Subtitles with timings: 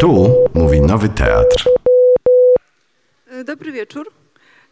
[0.00, 1.68] Tu mówi Nowy Teatr.
[3.30, 4.10] E, Dobry wieczór.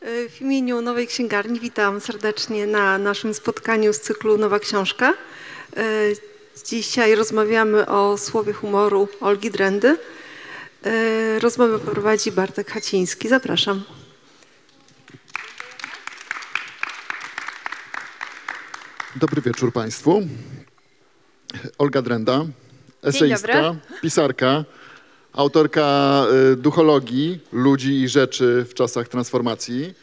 [0.01, 5.15] E, W imieniu Nowej Księgarni witam serdecznie na naszym spotkaniu z cyklu Nowa Książka.
[5.77, 5.83] E,
[6.67, 9.97] Dzisiaj rozmawiamy o słowie humoru Olgi Drendy.
[11.41, 13.29] Rozmowę prowadzi Bartek Haciński.
[13.29, 13.85] Zapraszam.
[19.17, 20.23] Dobry wieczór Państwu.
[21.79, 22.45] Olga Drenda,
[23.03, 23.81] eseistka, dobry.
[24.03, 24.65] pisarka,
[25.35, 29.95] autorka y, duchologii ludzi i rzeczy w czasach transformacji,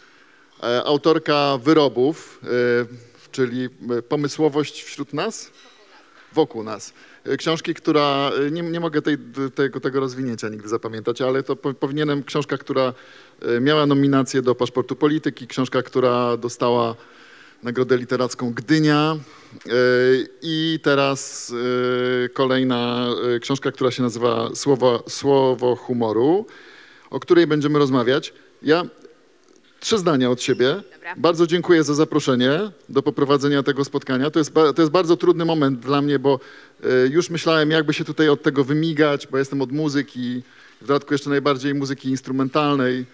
[0.63, 5.51] e, autorka wyrobów, y, czyli y, pomysłowość wśród nas,
[6.33, 6.93] wokół nas.
[7.37, 9.17] Książki, która, nie, nie mogę tej,
[9.55, 12.93] tego, tego rozwinięcia nigdy zapamiętać, ale to po, powinienem, książka, która
[13.61, 16.95] miała nominację do Paszportu Polityki, książka, która dostała
[17.63, 19.17] Nagrodę Literacką Gdynia
[19.65, 19.69] y,
[20.41, 21.49] i teraz
[22.25, 26.45] y, kolejna y, książka, która się nazywa Słowo, Słowo humoru,
[27.09, 28.33] o której będziemy rozmawiać.
[28.63, 28.83] Ja
[29.79, 30.75] trzy zdania od siebie.
[30.93, 31.13] Dobra.
[31.17, 34.31] Bardzo dziękuję za zaproszenie do poprowadzenia tego spotkania.
[34.31, 36.39] To jest, to jest bardzo trudny moment dla mnie, bo
[37.09, 40.43] już myślałem, jakby się tutaj od tego wymigać, bo jestem od muzyki,
[40.81, 43.05] w dodatku jeszcze najbardziej muzyki instrumentalnej,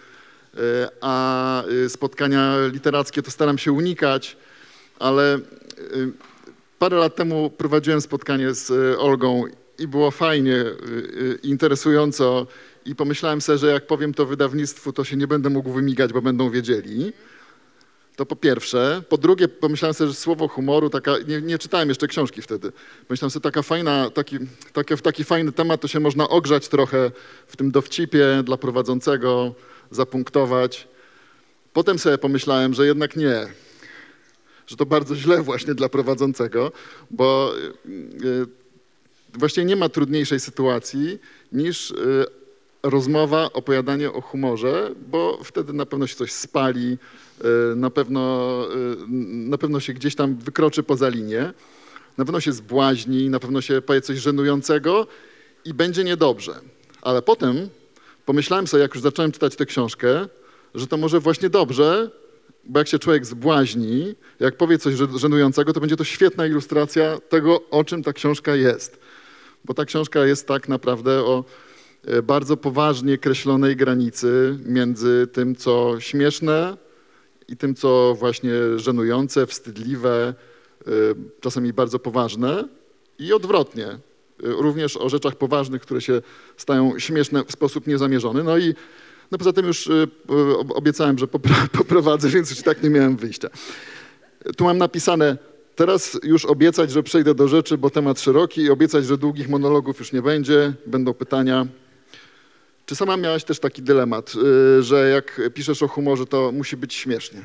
[1.02, 4.38] a y, spotkania literackie to staram się unikać,
[5.00, 5.42] ale y,
[6.80, 9.44] parę lat temu prowadziłem spotkanie z y, Olgą
[9.80, 10.66] i było fajnie,
[11.44, 12.48] interesująco
[12.86, 16.22] i pomyślałem sobie, że jak powiem to wydawnictwu, to się nie będę mógł wymigać, bo
[16.22, 17.14] będą wiedzieli.
[18.18, 19.04] To po pierwsze.
[19.10, 22.72] Po drugie, pomyślałem sobie, że słowo humoru, taka, nie, nie czytałem jeszcze książki wtedy.
[23.10, 24.38] Myślałem sobie, taka fajna, taki,
[24.74, 27.12] takie, w taki fajny temat, to się można ogrzać trochę
[27.48, 29.56] w tym dowcipie dla prowadzącego,
[29.92, 30.88] zapunktować.
[31.74, 33.48] Potem sobie pomyślałem, że jednak nie,
[34.68, 36.72] że to bardzo źle właśnie dla prowadzącego,
[37.12, 38.46] bo y, y,
[39.34, 41.20] właściwie nie ma trudniejszej sytuacji
[41.52, 42.26] niż y,
[42.84, 46.98] rozmowa, opowiadanie o humorze, bo wtedy na pewno się coś spali,
[47.76, 48.66] na pewno,
[49.28, 51.54] na pewno się gdzieś tam wykroczy poza linię,
[52.18, 55.08] na pewno się zbłaźni, na pewno się powie coś żenującego
[55.66, 56.54] i będzie niedobrze.
[57.02, 57.70] Ale potem
[58.28, 60.28] pomyślałem sobie, jak już zacząłem czytać tę książkę,
[60.76, 62.12] że to może właśnie dobrze,
[62.64, 67.18] bo jak się człowiek zbłaźni, jak powie coś żen- żenującego, to będzie to świetna ilustracja
[67.30, 69.00] tego, o czym ta książka jest.
[69.66, 71.44] Bo ta książka jest tak naprawdę o
[72.06, 76.78] e, bardzo poważnie kreślonej granicy między tym, co śmieszne
[77.48, 80.34] i tym, co właśnie żenujące, wstydliwe,
[80.88, 80.92] e,
[81.42, 82.68] czasami bardzo poważne
[83.20, 84.00] i odwrotnie.
[84.44, 86.22] E, Również o rzeczach poważnych, które się
[86.58, 88.44] stają śmieszne w sposób niezamierzony.
[88.44, 88.74] No i
[89.32, 90.08] no poza tym już y,
[90.60, 91.28] ob- obiecałem, że
[91.78, 93.50] poprowadzę, więc już tak nie miałem wyjścia.
[94.58, 95.38] Tu mam napisane,
[95.76, 100.00] teraz już obiecać, że przejdę do rzeczy, bo temat szeroki i obiecać, że długich monologów
[100.00, 101.68] już nie będzie, będą pytania.
[102.86, 104.34] Czy sama miałaś też taki dylemat,
[104.80, 107.42] y, że jak piszesz o humorze, to musi być śmiesznie?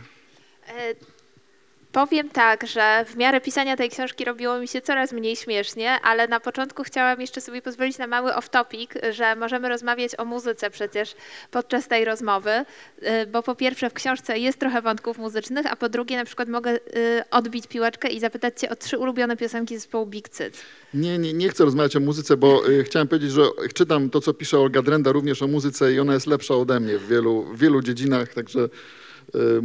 [1.92, 6.28] Powiem tak, że w miarę pisania tej książki robiło mi się coraz mniej śmiesznie, ale
[6.28, 11.14] na początku chciałam jeszcze sobie pozwolić na mały off-topic, że możemy rozmawiać o muzyce przecież
[11.50, 12.50] podczas tej rozmowy,
[13.02, 16.48] e, bo po pierwsze w książce jest trochę wątków muzycznych, a po drugie na przykład
[16.48, 16.78] mogę e,
[17.30, 20.58] odbić piłeczkę i zapytać cię o trzy ulubione piosenki zespołu Big Cyt.
[20.94, 23.42] Nie, nie, nie chcę rozmawiać o muzyce, bo y, chciałem powiedzieć, że
[23.74, 26.98] czytam to, co pisze Olga Drenda również o muzyce i ona jest lepsza ode mnie
[26.98, 28.68] w wielu, w wielu dziedzinach, także
[29.34, 29.62] y, a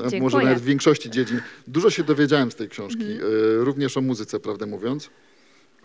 [0.00, 0.44] może Dziękuję.
[0.44, 1.40] nawet w większości dziedzin.
[1.66, 5.10] Dużo się dowiedziałem z tej książki, y, również o muzyce, prawdę mówiąc.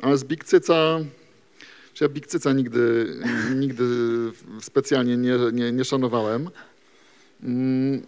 [0.01, 0.99] A z Big Cyca,
[2.01, 3.07] ja Big Cyca nigdy,
[3.55, 3.83] nigdy
[4.61, 6.49] specjalnie nie, nie, nie szanowałem.
[7.43, 8.03] Mm,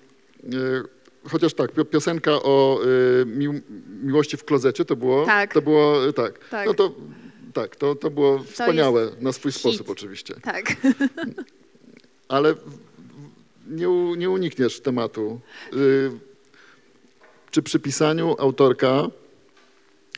[0.53, 0.83] y,
[1.29, 2.79] Chociaż tak, pio- piosenka o
[3.25, 3.53] mił,
[4.03, 5.25] miłości w klozecie to było.
[5.25, 5.53] Tak.
[5.53, 6.49] To było tak.
[6.49, 6.67] Tak.
[6.67, 6.95] No to
[7.53, 9.59] tak, to, to było wspaniałe na swój hit.
[9.61, 10.33] sposób oczywiście.
[10.41, 10.75] Tak.
[12.27, 12.55] Ale
[13.69, 15.39] nie, u, nie unikniesz tematu.
[15.73, 16.11] Y,
[17.51, 19.07] czy przy pisaniu autorka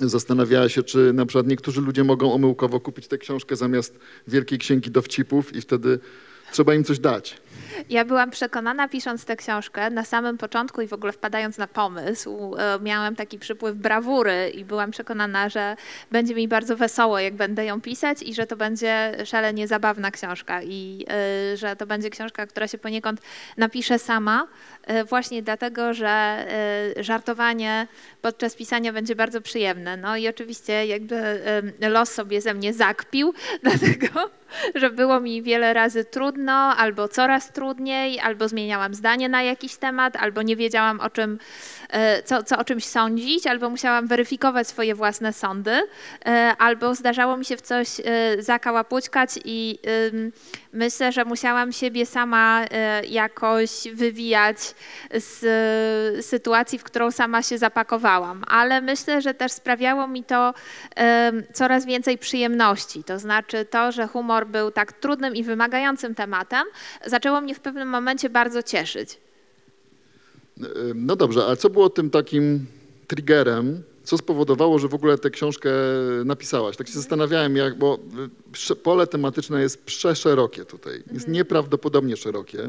[0.01, 4.91] zastanawiała się, czy na przykład niektórzy ludzie mogą omyłkowo kupić tę książkę zamiast wielkiej księgi
[4.91, 5.99] dowcipów i wtedy
[6.51, 7.37] trzeba im coś dać.
[7.90, 12.55] Ja byłam przekonana, pisząc tę książkę, na samym początku i w ogóle wpadając na pomysł,
[12.57, 15.75] e, miałam taki przypływ brawury i byłam przekonana, że
[16.11, 20.63] będzie mi bardzo wesoło, jak będę ją pisać i że to będzie szalenie zabawna książka
[20.63, 23.22] i e, że to będzie książka, która się poniekąd
[23.57, 24.47] napisze sama,
[24.84, 26.45] e, właśnie dlatego, że
[26.99, 27.87] żartowanie
[28.22, 29.97] podczas pisania będzie bardzo przyjemne.
[29.97, 31.41] No i oczywiście jakby
[31.79, 34.29] los sobie ze mnie zakpił, dlatego
[34.75, 39.76] że było mi wiele razy trudno albo coraz coraz trudniej, albo zmieniałam zdanie na jakiś
[39.76, 41.40] temat, albo nie wiedziałam o czym,
[41.90, 45.82] e, co, co o czymś sądzić, albo musiałam weryfikować swoje własne sądy,
[46.26, 48.03] e, albo zdarzało mi się w coś e,
[48.44, 49.80] zakałapućkać i
[50.74, 52.66] myślę, że musiałam siebie sama
[53.09, 54.58] jakoś wywijać
[55.12, 58.44] z sytuacji, w którą sama się zapakowałam.
[58.47, 60.53] Ale myślę, że też sprawiało mi to
[61.53, 63.03] coraz więcej przyjemności.
[63.03, 66.64] To znaczy to, że humor był tak trudnym i wymagającym tematem,
[67.06, 69.17] zaczęło mnie w pewnym momencie bardzo cieszyć.
[70.96, 72.66] No dobrze, ale co było tym takim
[73.08, 75.70] triggerem, co spowodowało, że w ogóle tę książkę
[76.26, 76.78] napisałaś?
[76.78, 77.99] Tak się zastanawiałem, jak, bo
[78.52, 82.59] prze- pole tematyczne jest przeszerokie tutaj, jest nieprawdopodobnie szerokie.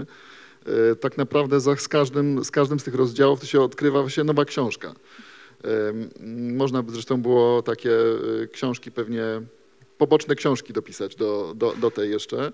[0.92, 4.44] Y, Tak naprawdę z, każdym, z każdym z tych rozdziałów to się odkrywa się nowa
[4.44, 4.94] książka.
[6.54, 7.90] Można by zresztą było takie
[8.52, 9.24] książki pewnie,
[9.98, 12.52] poboczne książki dopisać do, do, do tej jeszcze,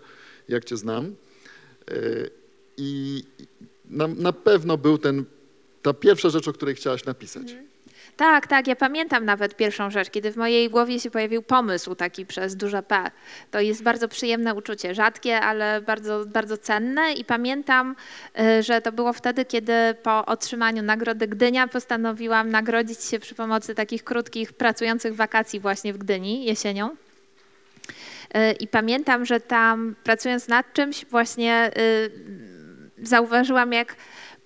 [0.49, 1.14] jak cię znam.
[1.91, 2.31] Y,
[2.77, 3.23] I
[3.91, 5.25] na, na pewno był ten,
[5.83, 7.56] ta pierwsza rzecz, o której chciałaś napisać.
[8.17, 12.27] Tak, tak, ja pamiętam nawet pierwszą rzecz, kiedy w mojej głowie się pojawił pomysł taki
[12.27, 13.11] przez duże P.
[13.50, 17.97] To jest bardzo przyjemne uczucie, rzadkie, ale bardzo, bardzo cenne i pamiętam,
[18.41, 19.73] y, że to było wtedy, kiedy
[20.03, 25.99] po otrzymaniu Nagrody Gdynia postanowiłam nagrodzić się przy pomocy takich krótkich, pracujących wakacji właśnie w
[25.99, 26.97] Gdyni jesienią.
[28.37, 32.11] Y, I pamiętam, że tam pracując nad czymś właśnie y,
[32.99, 33.96] zauważyłam, jak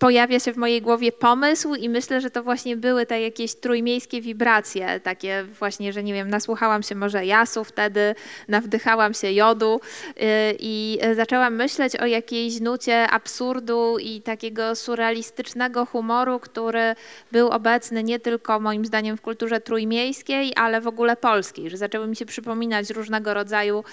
[0.01, 4.21] pojawia się w mojej głowie pomysł i myślę, że to właśnie były te jakieś trójmiejskie
[4.21, 8.15] wibracje, takie właśnie, że nie wiem, nasłuchałam się może jasu wtedy,
[8.49, 10.23] nawdychałam się jodu y,
[10.59, 16.95] i zaczęłam myśleć o jakiejś nucie absurdu i takiego surrealistycznego humoru, który
[17.33, 22.07] był obecny nie tylko moim zdaniem w kulturze trójmiejskiej, ale w ogóle polskiej, że zaczęły
[22.07, 23.85] mi się przypominać różnego rodzaju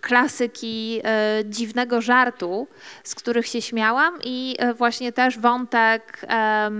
[0.00, 2.68] klasyki e, dziwnego żartu,
[3.04, 6.70] z których się śmiałam i właśnie też wątek, e,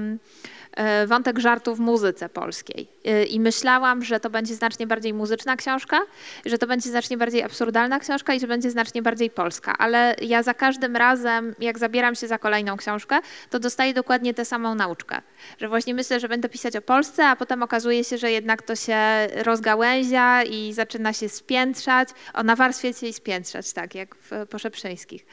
[1.07, 2.89] wątek żartu w muzyce polskiej.
[3.05, 6.01] E, I myślałam, że to będzie znacznie bardziej muzyczna książka,
[6.47, 9.79] że to będzie znacznie bardziej absurdalna książka i że będzie znacznie bardziej polska.
[9.79, 13.19] Ale ja za każdym razem, jak zabieram się za kolejną książkę,
[13.51, 15.23] to dostaję dokładnie tę samą nauczkę.
[15.59, 18.77] Że właśnie myślę, że będę pisać o Polsce, a potem okazuje się, że jednak to
[18.77, 18.99] się
[19.45, 22.09] rozgałęzia i zaczyna się spiętrzać.
[22.35, 25.27] O, nawarstwiać się i spiętrzać, tak, jak w Poszeprzyńskich.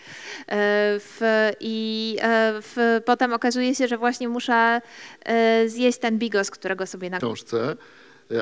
[0.48, 4.82] E, W, I e, w, potem okazuje się, że właśnie muszę
[5.26, 5.27] e,
[5.68, 7.78] zjeść ten bigos, którego sobie na książce,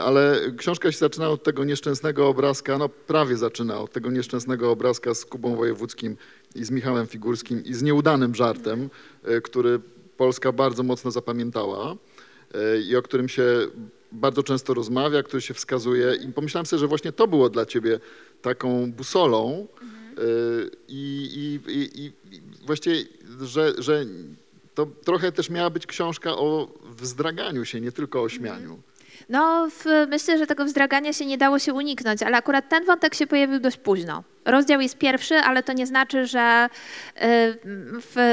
[0.02, 5.14] ale książka się zaczyna od tego nieszczęsnego obrazka, no prawie zaczyna od tego nieszczęsnego obrazka
[5.14, 6.18] z Kubą Wojewódzkim
[6.56, 8.90] i z Michałem Figurskim i z nieudanym żartem,
[9.30, 9.80] y, który
[10.18, 13.44] Polska bardzo mocno zapamiętała y, i o którym się
[14.12, 16.16] bardzo często rozmawia, który się wskazuje.
[16.16, 18.00] I pomyślałem sobie, że właśnie to było dla ciebie
[18.42, 23.04] taką busolą y, i, i, i, i właściwie,
[23.42, 24.06] że, że
[24.75, 28.80] to trochę też miała być książka o wzdraganiu się, nie tylko o śmianiu.
[29.29, 33.15] No, w, myślę, że tego wzdragania się nie dało się uniknąć, ale akurat ten wątek
[33.15, 34.23] się pojawił dość późno.
[34.45, 36.69] Rozdział jest pierwszy, ale to nie znaczy, że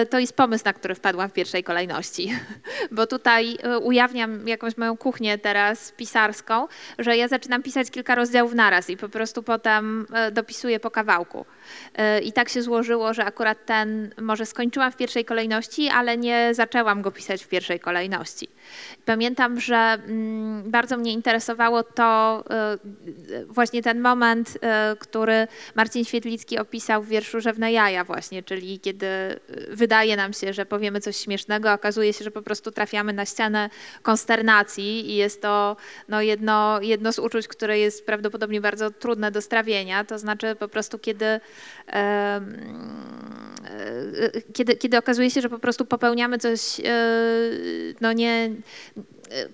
[0.03, 2.33] y, to jest pomysł, na który wpadłam w pierwszej kolejności.
[2.91, 6.69] Bo tutaj y, ujawniam jakąś moją kuchnię teraz pisarską,
[6.99, 11.45] że ja zaczynam pisać kilka rozdziałów naraz i po prostu potem y, dopisuję po kawałku.
[12.19, 16.55] Y, I tak się złożyło, że akurat ten może skończyłam w pierwszej kolejności, ale nie
[16.55, 18.49] zaczęłam go pisać w pierwszej kolejności.
[19.05, 22.45] Pamiętam, że mm, bardzo mnie interesowało to
[23.31, 24.59] y, właśnie ten moment, y,
[24.99, 30.53] który Marcin Świetlicki opisał w wierszu Rzewne jaja właśnie, czyli kiedy y, wydaje nam się,
[30.53, 33.71] że powiemy coś śmiesznego, okazuje się, że po prostu trafiamy na ścianę
[34.03, 35.77] konsternacji i jest to
[36.09, 40.69] no, jedno, jedno z uczuć, które jest prawdopodobnie bardzo trudne do strawienia, to znaczy po
[40.69, 41.41] prostu kiedy
[44.53, 46.61] kiedy, kiedy okazuje się, że po prostu popełniamy coś,
[48.01, 48.51] no nie,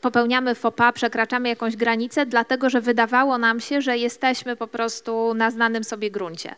[0.00, 5.34] popełniamy faux pas, przekraczamy jakąś granicę, dlatego że wydawało nam się, że jesteśmy po prostu
[5.34, 6.54] na znanym sobie gruncie.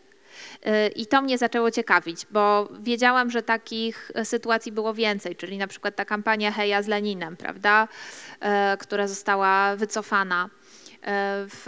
[0.63, 5.57] E, I to mnie zaczęło ciekawić, bo wiedziałam, że takich e, sytuacji było więcej, czyli
[5.57, 7.87] na przykład ta kampania Heja z Leninem, prawda,
[8.79, 10.49] która została wycofana.
[11.03, 11.65] E, W,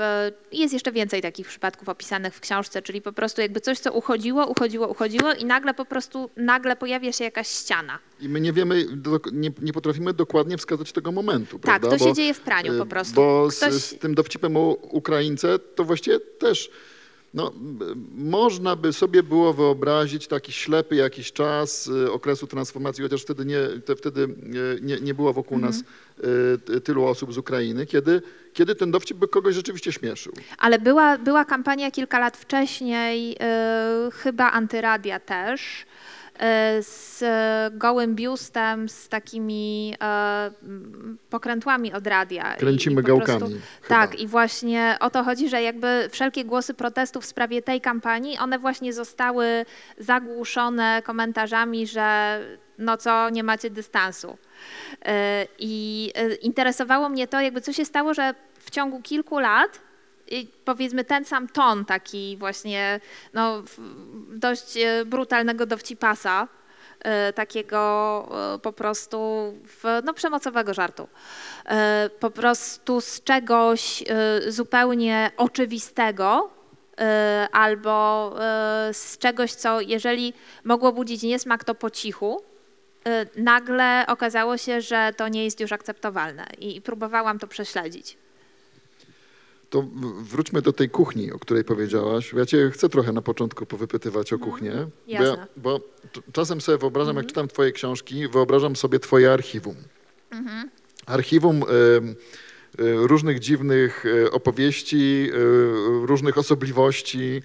[0.51, 4.47] jest jeszcze więcej takich przypadków opisanych w książce, czyli po prostu jakby coś, co uchodziło,
[4.47, 7.99] uchodziło, uchodziło i nagle po prostu, nagle pojawia się jakaś ściana.
[8.19, 11.97] I my nie wiemy, do, nie, nie potrafimy dokładnie wskazać tego momentu, Tak, prawda?
[11.97, 13.15] to się dzieje w praniu po prostu.
[13.15, 16.69] Bo z, Ktoś- z tym dowcipem o Ukraińce to właściwie też
[17.33, 17.51] No,
[18.15, 23.59] można by sobie było wyobrazić taki ślepy jakiś czas y, okresu transformacji, chociaż wtedy nie,
[23.85, 25.83] te, wtedy y, nie, nie było wokół nas y,
[26.65, 28.21] ty- tylu osób z Ukrainy, kiedy,
[28.53, 30.33] kiedy ten dowcip by kogoś rzeczywiście śmieszył.
[30.57, 33.37] Ale była, była kampania kilka lat wcześniej,
[34.13, 35.85] chyba antyradia też,
[36.79, 37.23] z
[37.77, 39.95] gołym biustem, z takimi
[40.63, 42.55] m, pokrętłami od radia.
[42.55, 43.61] I- Kręcimy i prostu- gałkami.
[43.87, 44.23] Tak, chyba.
[44.23, 48.59] i właśnie o to chodzi, że jakby wszelkie głosy protestu w sprawie tej kampanii, one
[48.59, 49.65] właśnie zostały
[49.97, 52.39] zagłuszone komentarzami, że
[52.77, 54.37] no co, nie macie dystansu.
[54.91, 55.11] Yy,
[55.59, 56.11] I
[56.41, 59.81] interesowało mnie to, jakby co się stało, że w ciągu kilku lat i
[60.65, 62.99] powiedzmy ten sam ton taki właśnie
[63.33, 63.63] no,
[64.29, 66.47] dość yy, brutalnego dowcipasa,
[67.05, 69.17] yy, takiego yy, po prostu
[69.63, 71.07] w, no, przemocowego żartu.
[72.19, 74.03] Po prostu z czegoś
[74.47, 76.49] zupełnie oczywistego
[77.51, 78.35] albo
[78.91, 82.43] z czegoś, co jeżeli mogło budzić niesmak, to po cichu,
[83.35, 88.17] nagle okazało się, że to nie jest już akceptowalne i próbowałam to prześledzić.
[89.73, 89.83] To
[90.21, 92.33] wróćmy do tej kuchni, o której powiedziałaś.
[92.33, 94.71] Ja cię chcę trochę na początku powypytywać o kuchnię.
[94.71, 95.27] Bo, jasne.
[95.27, 95.79] ja, bo
[96.33, 99.75] czasem sobie wyobrażam, jak czytam twoje książki, wyobrażam sobie twoje archiwum.
[101.05, 101.65] Archiwum y,
[103.07, 107.41] różnych dziwnych y, opowieści, y, różnych osobliwości.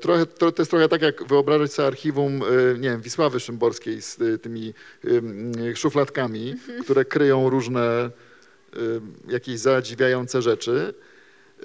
[0.00, 2.40] Trochę, to, to jest trochę tak, jak wyobrażać sobie archiwum,
[2.78, 4.74] nie wiem, Wisławy Szymborskiej z tymi
[5.74, 8.10] szufladkami, które kryją różne
[9.28, 10.94] jakieś zadziwiające rzeczy.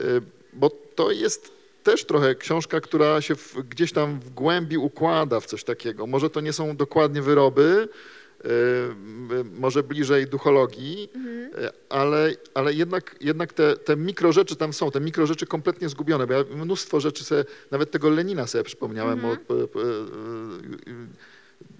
[0.01, 0.21] Y,
[0.53, 1.51] Bo to jest
[1.83, 6.07] też trochę książka, która się w, gdzieś tam w głębi układa w coś takiego.
[6.07, 7.87] Może to nie są dokładnie wyroby,
[8.45, 8.49] y,
[9.35, 11.09] y, może bliżej duchologii,
[11.57, 16.33] y, ale, ale jednak, jednak te, te mikrorzeczy tam są, te mikrorzeczy kompletnie zgubione, bo
[16.33, 19.83] ja mnóstwo rzeczy sobie, nawet tego Lenina sobie przypomniałem, o, p- p- y,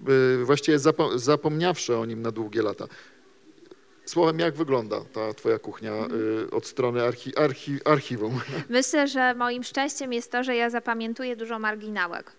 [0.08, 2.88] y, y, właściwie zapo, zapomniawszy o nim na długie lata.
[4.06, 5.92] Słowem, jak wygląda ta twoja kuchnia
[6.46, 8.40] y, od strony archi, archi, archiwum?
[8.68, 12.32] Myślę, że moim szczęściem jest to, że ja zapamiętuję dużo marginałek.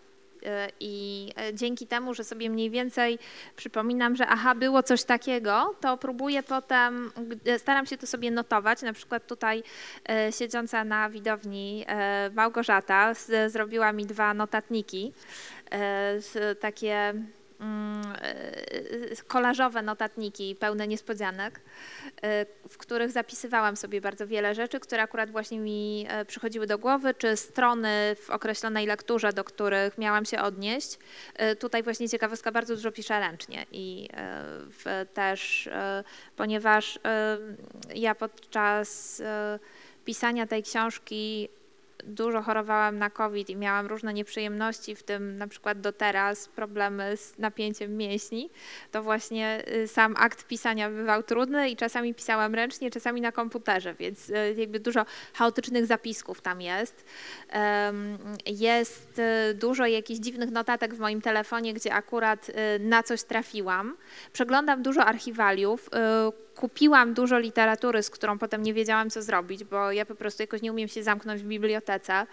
[0.45, 3.19] Y, I y, dzięki temu, że sobie mniej więcej
[3.55, 7.11] przypominam, że aha, było coś takiego, to próbuję potem,
[7.57, 8.81] staram się to sobie notować.
[8.81, 9.63] Na przykład tutaj
[10.29, 11.85] y, siedząca na widowni
[12.33, 13.13] Małgorzata
[13.47, 15.13] zrobiła mi dwa notatniki,
[16.59, 17.13] takie
[19.27, 25.59] kolażowe notatniki pełne niespodzianek, y, w których zapisywałam sobie bardzo wiele rzeczy, które akurat właśnie
[25.59, 30.99] mi e, przychodziły do głowy, czy strony w określonej lekturze, do których miałam się odnieść.
[31.59, 36.03] Tutaj właśnie ciekawostka, bardzo dużo piszę ręcznie i e, też, e,
[36.35, 37.37] ponieważ e,
[37.95, 39.59] ja podczas e,
[40.05, 41.49] pisania tej książki
[42.05, 47.17] dużo chorowałam na COVID i miałam różne nieprzyjemności, w tym na przykład do teraz problemy
[47.17, 48.49] z napięciem mięśni,
[48.91, 53.93] to właśnie y, sam akt pisania bywał trudny i czasami pisałam ręcznie, czasami na komputerze,
[53.93, 57.05] więc y, jakby dużo chaotycznych zapisków tam jest.
[58.45, 63.97] Jest y, dużo jakichś dziwnych notatek w moim telefonie, gdzie akurat na coś trafiłam.
[64.33, 65.89] Przeglądam dużo archiwaliów.
[66.55, 70.61] Kupiłam dużo literatury, z którą potem nie wiedziałam, co zrobić, bo ja po prostu jakoś
[70.61, 72.27] nie umiem się zamknąć w bibliotece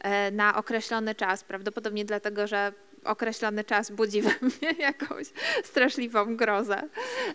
[0.00, 1.44] e, na określony czas.
[1.44, 2.72] Prawdopodobnie dlatego, że
[3.04, 5.26] określony czas budzi we mnie jakąś
[5.64, 6.82] straszliwą grozę.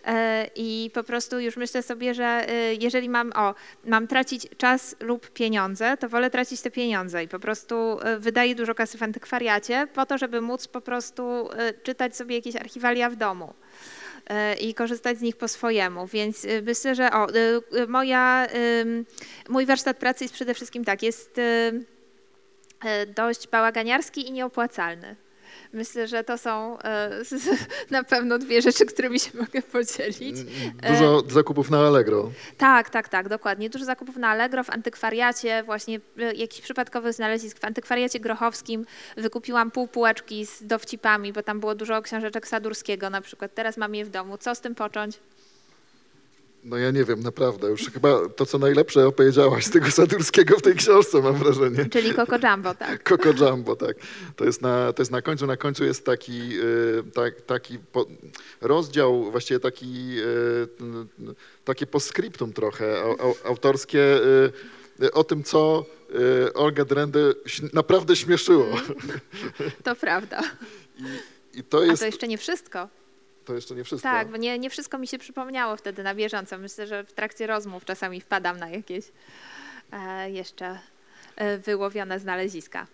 [0.05, 4.95] E, I po prostu już myślę sobie, że e, jeżeli mam, o, mam tracić czas
[4.99, 9.87] lub pieniądze, to wolę tracić te pieniądze i po prostu wydaję dużo kasy w antykwariacie
[9.93, 11.49] po to, żeby móc po prostu
[11.83, 13.53] czytać sobie jakieś archiwalia w domu
[14.61, 16.07] i korzystać z nich po swojemu.
[16.07, 17.33] Więc e, myślę, że o, e,
[17.81, 18.47] e, moja,
[19.49, 21.71] mój warsztat pracy jest przede wszystkim tak, jest e,
[22.85, 25.15] e, dość bałaganiarski i nieopłacalny.
[25.75, 27.09] Myślę, że to są e,
[27.91, 30.37] na pewno dwie rzeczy, którymi się mogę podzielić.
[30.87, 32.31] Dużo zakupów na Allegro.
[32.57, 33.69] Tak, tak, tak, dokładnie.
[33.69, 37.59] Dużo zakupów na Allegro, w antykwariacie, właśnie e, jakichś przypadkowych znalezisk.
[37.59, 38.85] W antykwariacie grochowskim
[39.17, 43.53] wykupiłam pół półeczki z dowcipami, bo tam było dużo książeczek Sadurskiego na przykład.
[43.53, 44.37] Teraz mam je w domu.
[44.37, 45.19] Co z tym począć?
[46.65, 47.67] No ja nie wiem, naprawdę.
[47.67, 51.85] Już chyba to, co najlepsze opowiedziałaś z tego Sadurskiego w tej książce, mam wrażenie.
[51.91, 53.03] Czyli Coco Jumbo, tak.
[53.09, 53.97] Coco Jumbo, tak.
[54.35, 55.45] To jest na, to jest na końcu.
[55.47, 57.77] Na końcu jest taki, y, tak, taki
[58.61, 60.67] rozdział, właściwie taki, y,
[61.65, 64.19] takie postscriptum trochę au, au, autorskie
[65.01, 65.85] y, o tym, co
[66.53, 67.19] Olga Drendę
[67.73, 68.65] naprawdę śmieszyło.
[69.83, 70.41] To prawda.
[71.53, 72.89] I to A jest, to jeszcze nie wszystko.
[73.45, 74.09] To jeszcze nie wszystko.
[74.09, 76.57] Tak, bo nie, nie wszystko mi się przypomniało wtedy na bieżąco.
[76.57, 79.05] Myślę, że w trakcie rozmów czasami wpadam na jakieś
[79.91, 80.79] e, jeszcze
[81.35, 82.87] e, wyłowione znaleziska.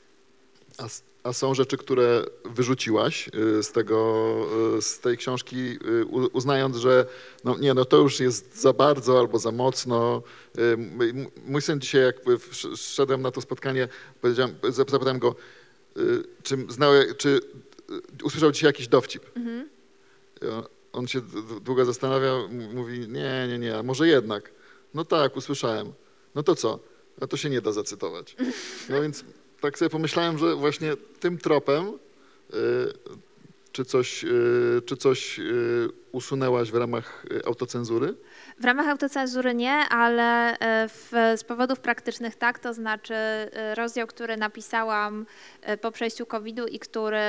[0.78, 0.84] A,
[1.24, 3.28] a są rzeczy, które wyrzuciłaś
[3.60, 4.36] y, z, tego,
[4.78, 5.78] y, z tej książki,
[6.10, 7.06] u- uznając, że
[7.44, 10.22] no nie, no to już jest za bardzo albo za mocno.
[11.46, 12.16] Mój syn dzisiaj, jak
[12.76, 13.88] szedłem na to spotkanie,
[14.22, 15.36] powiedziałem, zap- zapytałem go,
[16.44, 17.40] czy, znał, czy
[18.24, 19.24] usłyszał dzisiaj jakiś dowcip.
[19.36, 19.81] I
[20.50, 21.22] on- On się
[21.62, 24.52] długo zastanawiał, m- mówi, nie, nie, nie, może jednak.
[24.94, 25.94] No tak, usłyszałem.
[26.36, 26.80] No to co?
[27.22, 28.36] No to się nie da zacytować.
[28.90, 29.24] No więc
[29.62, 32.58] tak sobie pomyślałem, że właśnie tym tropem y,
[33.72, 35.40] czy coś, y, czy coś
[36.12, 38.16] usunęłaś w ramach autocenzury?
[38.60, 44.08] W ramach autocenzury nie, ale e, w, z powodów praktycznych tak, to znaczy e, rozdział,
[44.08, 45.26] który napisałam
[45.62, 47.20] e, po przejściu COVID-u i który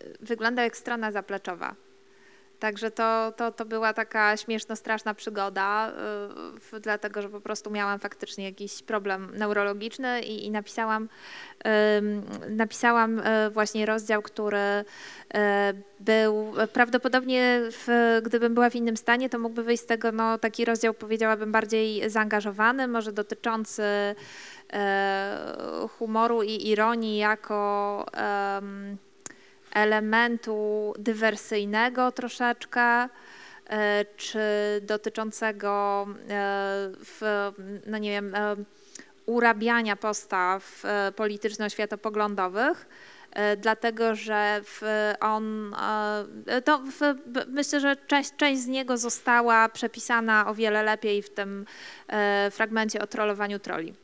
[0.00, 1.74] e, wygląda jak strona zapleczowa.
[2.58, 5.92] Także to, to, to była taka śmieszno straszna przygoda, y,
[6.60, 11.08] w- dlatego że po prostu miałam faktycznie jakiś problem neurologiczny i, i napisałam,
[11.98, 12.22] ym,
[12.56, 14.84] napisałam y, właśnie rozdział, który y,
[16.00, 20.64] był prawdopodobnie, w, gdybym była w innym stanie, to mógłby wyjść z tego no, taki
[20.64, 23.82] rozdział, powiedziałabym, bardziej zaangażowany, może dotyczący
[24.72, 28.06] e, humoru i ironii jako
[29.74, 33.08] elementu dywersyjnego troszeczkę,
[33.70, 34.40] e, czy
[34.82, 36.16] dotyczącego e,
[37.04, 37.50] w,
[37.86, 38.56] no nie wiem, e,
[39.26, 40.82] urabiania postaw
[41.16, 42.88] polityczno-światopoglądowych.
[43.56, 44.60] Dlatego, że
[45.20, 45.74] on,
[46.64, 46.82] to
[47.48, 51.66] myślę, że część, część z niego została przepisana o wiele lepiej w tym
[52.50, 53.94] fragmencie o trollowaniu troli.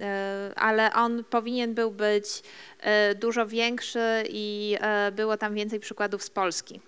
[0.00, 2.42] E, ale on powinien był być
[2.80, 6.80] e, dużo większy i e, było tam więcej przykładów z Polski.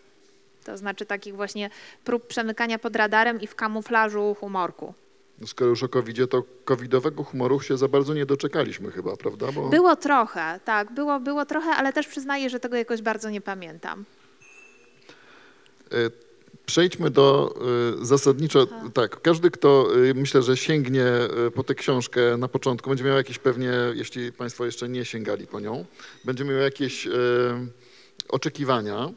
[0.64, 1.70] To znaczy takich właśnie
[2.04, 4.94] prób przemykania pod radarem i w kamuflażu humorku.
[5.40, 9.52] No skoro już o covid to covidowego humoru się za bardzo nie doczekaliśmy chyba, prawda?
[9.52, 9.68] Bo...
[9.68, 14.04] Było trochę, tak, było, było trochę, ale też przyznaję, że tego jakoś bardzo nie pamiętam.
[16.66, 17.54] Przejdźmy do
[18.02, 22.88] e, zasadniczo, tak, każdy, kto e, myślę, że sięgnie e, po tę książkę na początku,
[22.90, 25.84] będzie miał jakieś pewnie, jeśli Państwo jeszcze nie sięgali po nią,
[26.24, 27.10] będzie miał jakieś e,
[28.28, 29.10] oczekiwania.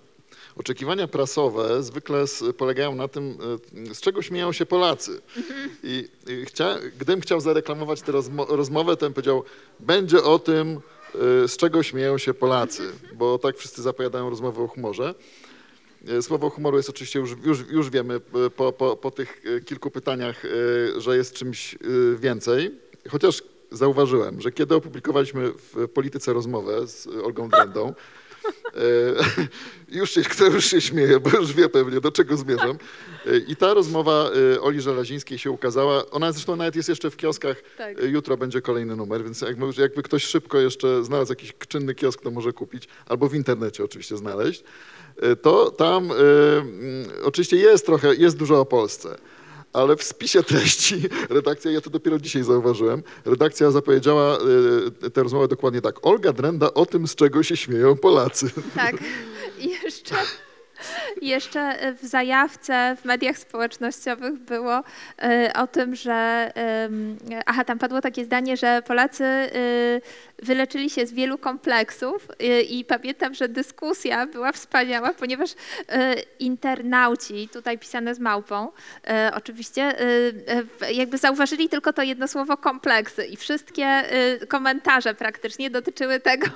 [0.55, 3.37] Oczekiwania prasowe zwykle s- polegają na tym,
[3.89, 5.21] e, z czego śmieją się Polacy.
[5.83, 9.43] I, i chcia, gdybym chciał zareklamować tę rozmo- rozmowę, to bym powiedział,
[9.79, 10.79] będzie o tym,
[11.43, 15.15] e, z czego śmieją się Polacy, bo tak wszyscy zapowiadają rozmowę o humorze.
[16.07, 19.61] E, Słowo humoru jest oczywiście już, już, już wiemy e, po, po, po tych e,
[19.61, 20.43] kilku pytaniach,
[20.97, 21.75] że jest czymś
[22.17, 22.71] więcej.
[23.09, 27.93] Chociaż zauważyłem, że kiedy opublikowaliśmy w Polityce rozmowę z Olgą Drendą,
[29.89, 32.77] już się, kto już się śmieje, bo już wie pewnie, do czego zmierzam.
[33.47, 34.29] I ta rozmowa
[34.61, 36.09] Oli Żelazińskiej się ukazała.
[36.09, 37.61] Ona zresztą nawet jest jeszcze w kioskach.
[37.77, 38.03] Tak.
[38.03, 42.31] Jutro będzie kolejny numer, więc jakby, jakby ktoś szybko jeszcze znalazł jakiś czynny kiosk, to
[42.31, 42.87] może kupić.
[43.05, 44.63] Albo w internecie oczywiście znaleźć.
[45.21, 49.17] E, To tam mm, oczywiście jest trochę, jest dużo o Polsce.
[49.73, 54.37] Ale w spisie treści redakcja, ja to dopiero dzisiaj zauważyłem, redakcja zapowiedziała
[55.05, 56.05] e, tę rozmowę dokładnie tak.
[56.05, 58.49] Olga Drenda o tym, z czego się śmieją Polacy.
[58.75, 58.95] Tak.
[59.59, 60.15] I jeszcze,
[61.21, 64.83] jeszcze w zajawce w mediach społecznościowych było
[65.21, 66.51] e, o tym, że
[67.45, 69.49] aha, tam padło takie zdanie, że Polacy e,
[70.43, 75.51] wyleczyli się z wielu kompleksów e, i pamiętam, że dyskusja była wspaniała, ponieważ
[75.89, 78.71] e, internauci, tutaj pisane z małpą,
[79.07, 80.03] e, oczywiście e,
[80.81, 86.47] e, jakby zauważyli tylko to jedno słowo kompleksy i wszystkie e, komentarze praktycznie dotyczyły tego,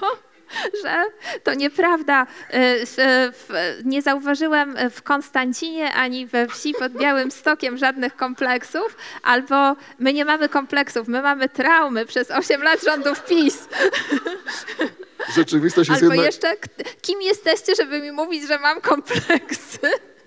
[0.84, 1.04] że
[1.44, 2.28] to nieprawda.
[2.54, 2.86] Y,
[3.86, 10.26] nie zauważyłem w Konstancinie ani we wsi pod Białym Stokiem żadnych kompleksów, albo my nie
[10.26, 13.68] mamy kompleksów, my mamy traumy przez 8 lat rządów PiS.
[15.36, 16.34] Rzeczywistość jest Albo jednak...
[16.34, 16.56] jeszcze,
[17.02, 19.80] kim jesteście, żeby mi mówić, że mam kompleksy?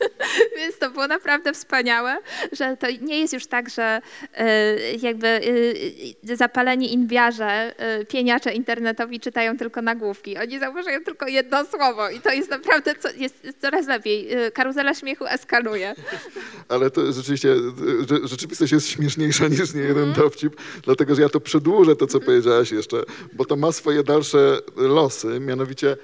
[0.59, 2.17] Więc to było naprawdę wspaniałe,
[2.53, 4.01] że to nie jest już tak, że
[4.41, 7.75] y, jakby y, zapaleni inwiarze,
[8.09, 10.39] pieniacze internetowi czytają tylko nagłówki.
[10.39, 14.29] Oni zauważają tylko jedno słowo i to jest naprawdę co, jest coraz lepiej.
[14.55, 15.95] Karuzela śmiechu eskaluje.
[16.69, 17.55] Ale to rzeczywiście,
[18.23, 22.73] rzeczywistość jest śmieszniejsza niż nie jeden dowcip, dlatego że ja to przedłużę to, co powiedziałaś
[22.73, 22.97] jeszcze,
[23.33, 25.97] bo to ma swoje dalsze losy, mianowicie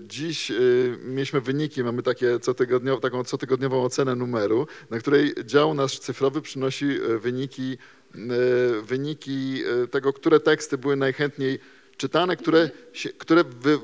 [0.00, 5.98] dziś y, mieliśmy wyniki, mamy takie cotygodniow, taką cotygodniową ocenę numeru, na której dział nasz
[5.98, 7.78] cyfrowy przynosi y, wyniki,
[8.14, 11.58] y, wyniki y, tego, które teksty były najchętniej
[11.96, 13.78] czytane, które, się, które wy,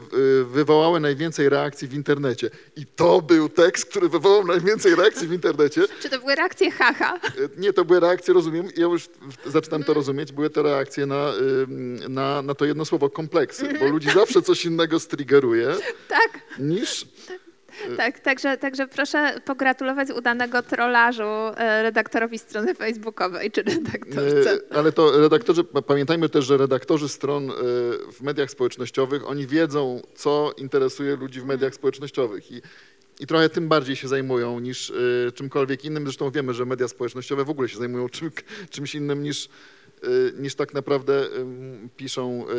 [0.45, 2.51] wywołały najwięcej reakcji w internecie.
[2.77, 5.83] I to był tekst, który wywołał najwięcej reakcji w internecie.
[6.03, 7.21] Czy to były reakcje haha?
[7.57, 9.09] Nie, to były reakcje, rozumiem, ja już
[9.47, 11.33] zaczynam to rozumieć, były to reakcje na,
[12.09, 15.75] na, na to jedno słowo kompleksy, bo ludzi zawsze coś innego striggeruje
[16.09, 16.41] Tak.
[16.59, 17.07] niż...
[17.97, 24.53] Tak, także, także proszę pogratulować udanego trolażu e, redaktorowi strony facebookowej czy redaktorce.
[24.53, 27.55] E, Ale to redaktorzy, pa- pamiętajmy też, że redaktorzy stron e,
[28.13, 32.63] w mediach społecznościowych, oni wiedzą, co interesuje ludzi w mediach społecznościowych i,
[33.21, 34.93] i trochę tym bardziej się zajmują niż
[35.35, 36.05] czymkolwiek innym.
[36.05, 38.31] Zresztą wiemy, że media społecznościowe w ogóle się zajmują czym,
[38.71, 39.49] czymś innym niż,
[40.39, 42.53] niż tak naprawdę em, piszą e,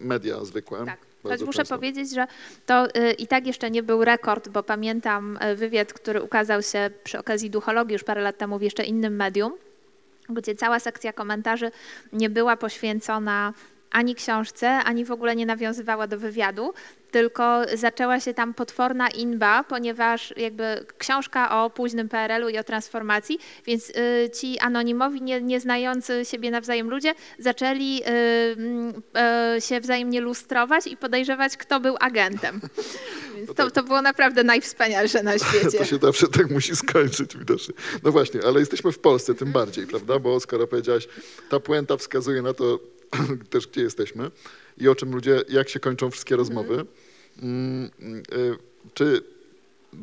[0.00, 0.84] media zwykłe.
[0.84, 0.98] Tak.
[1.22, 1.74] Choć muszę często.
[1.74, 2.26] powiedzieć, że
[2.66, 6.90] to y, i tak jeszcze nie był rekord, bo pamiętam y, wywiad, który ukazał się
[7.04, 9.52] przy okazji duchologii już parę lat temu w jeszcze innym medium,
[10.28, 11.70] gdzie cała sekcja komentarzy
[12.12, 13.52] nie była poświęcona
[13.90, 16.72] ani książce, ani w ogóle nie nawiązywała do wywiadu,
[17.10, 23.38] tylko zaczęła się tam potworna inba, ponieważ jakby książka o późnym PRL-u i o transformacji,
[23.66, 28.06] więc y, ci anonimowi, nie, nie znający siebie nawzajem ludzie zaczęli y,
[28.56, 29.02] mm,
[29.56, 32.60] y, się wzajemnie lustrować i podejrzewać, kto był agentem.
[33.36, 35.78] Więc to, to było naprawdę najwspanialsze na świecie.
[35.78, 37.74] To się zawsze tak musi skończyć widocznie.
[38.02, 40.18] No właśnie, ale jesteśmy w Polsce tym bardziej, prawda?
[40.18, 41.08] Bo skoro powiedziałaś,
[41.48, 42.78] ta puenta wskazuje na to
[43.50, 44.30] też, gdzie jesteśmy
[44.78, 46.84] i o czym ludzie, jak się kończą wszystkie rozmowy.
[47.42, 47.90] Mm,
[48.32, 48.56] y,
[48.94, 49.22] Czy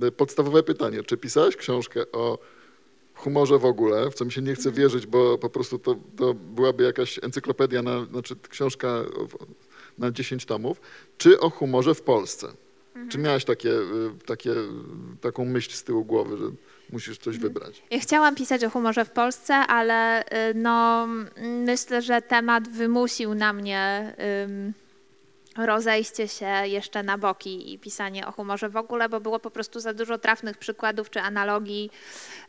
[0.03, 2.39] y, podstawowe pytanie, czy pisałaś książkę o
[3.15, 6.33] humorze w ogóle, w co mi się nie chce wierzyć, bo po prostu to, to
[6.33, 9.03] byłaby jakaś encyklopedia, na, znaczy książka
[9.97, 10.81] na 10 tomów,
[11.17, 12.47] czy o humorze w Polsce?
[13.09, 14.67] Czy miałaś takie, y, takie, y,
[15.21, 16.45] taką myśl z tyłu głowy, że
[16.91, 17.83] musisz coś wybrać?
[17.91, 21.29] Ja chciałam pisać o humorze w Polsce, ale y, no, mm,
[21.63, 24.73] myślę, że temat wymusił na mnie ym,
[25.57, 29.79] rozejście się jeszcze na boki i pisanie o humorze w ogóle, bo było po prostu
[29.79, 31.91] za dużo trafnych przykładów czy analogii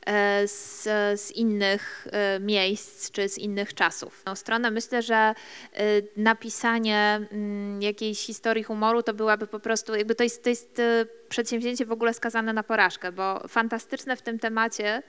[0.07, 0.83] e, z,
[1.21, 4.23] z innych e, miejsc czy z innych czasów.
[4.27, 5.35] No, stronę myślę, że e,
[6.16, 10.83] napisanie mm, jakiejś historii humoru to byłaby po prostu, jakby to jest, to jest
[11.29, 15.03] przedsięwzięcie w ogóle skazane na porażkę, bo fantastyczne w tym temacie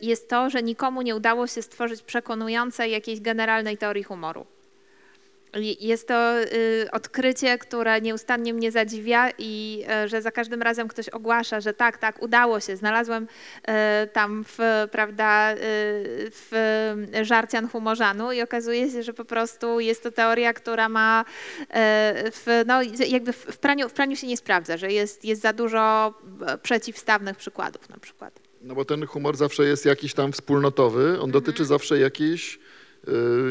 [0.00, 4.46] jest to, że nikomu nie udało się stworzyć przekonującej jakiejś generalnej teorii humoru.
[5.80, 11.08] Jest to y, odkrycie, które nieustannie mnie zadziwia i y, że za każdym razem ktoś
[11.08, 13.68] ogłasza, że tak, tak, udało się, znalazłem y,
[14.06, 14.58] tam w,
[14.90, 15.56] prawda, y,
[16.30, 16.52] w
[17.22, 21.24] żarcian humorzanu i okazuje się, że po prostu jest to teoria, która ma
[21.62, 21.66] y,
[22.30, 26.14] w, no, jakby w praniu, w praniu się nie sprawdza, że jest, jest za dużo
[26.46, 28.40] e, przeciwstawnych przykładów na przykład.
[28.62, 32.58] No bo ten humor zawsze jest jakiś tam wspólnotowy, on dotyczy zawsze jakiejś,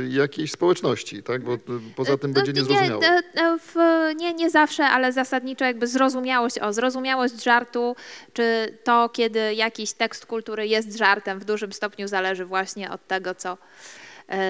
[0.09, 1.43] jakiejś społeczności, tak?
[1.43, 1.59] Bo y,
[1.95, 3.05] poza tym No, będzie nie, niezrozumiałe.
[3.07, 3.75] e, e, w,
[4.15, 7.95] nie, nie zawsze, ale zasadniczo jakby zrozumiałość, o zrozumiałość żartu,
[8.33, 13.35] czy to, kiedy jakiś tekst kultury jest żartem, w dużym stopniu zależy właśnie od tego,
[13.35, 13.57] co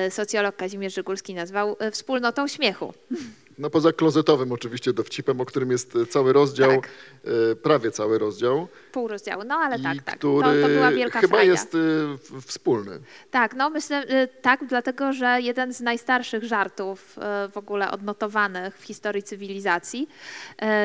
[0.10, 2.93] socjolog Kazimierz Żygulski nazwał wspólnotą śmiechu.
[3.57, 6.89] No poza klozetowym oczywiście dowcipem, o którym jest y, cały rozdział, Tak.
[7.51, 8.67] y, prawie cały rozdział.
[8.91, 10.19] Pół rozdziału, no ale tak, tak.
[10.19, 11.51] To, to była wielka chyba frajda.
[11.51, 12.99] jest w- wspólny.
[13.31, 17.15] Tak, no myślę, tak, dlatego że jeden z najstarszych żartów
[17.53, 20.07] w ogóle odnotowanych w historii cywilizacji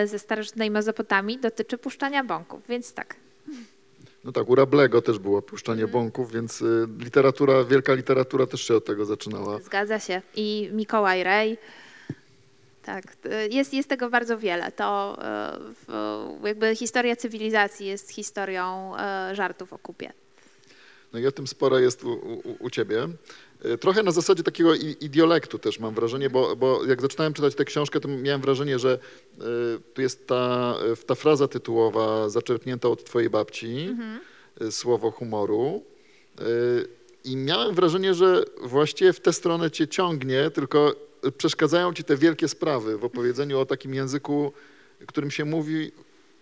[0.04, 3.16] ze starożytnej Mezopotamii dotyczy puszczania bąków, więc tak.
[4.24, 5.92] No tak, u Rablego też było puszczanie Mhm.
[6.04, 6.64] bąków, więc
[6.98, 9.58] literatura, wielka literatura też się od tego zaczynała.
[9.58, 10.22] Zgadza się.
[10.36, 11.58] I Mikołaj Rej.
[12.84, 13.04] Tak,
[13.50, 14.72] jest, jest tego bardzo wiele.
[14.72, 15.18] To
[15.88, 18.92] w, jakby historia cywilizacji jest historią
[19.30, 20.12] y, żartów o kupie.
[21.12, 23.08] No i o tym sporo jest u, u, u ciebie.
[23.64, 27.64] E, Trochę na zasadzie takiego idiolektu też mam wrażenie, bo, bo jak zaczynałem czytać tę
[27.64, 29.44] książkę, to miałem wrażenie, że e,
[29.94, 33.96] tu jest ta, e, ta fraza tytułowa zaczerpnięta od twojej babci,
[34.60, 35.82] e, słowo humoru.
[36.38, 36.44] E,
[37.24, 40.94] I miałem wrażenie, że właściwie w tę stronę cię ciągnie, tylko e,
[41.30, 44.52] przeszkadzają ci te wielkie sprawy w opowiedzeniu o takim języku,
[45.06, 45.92] którym się mówi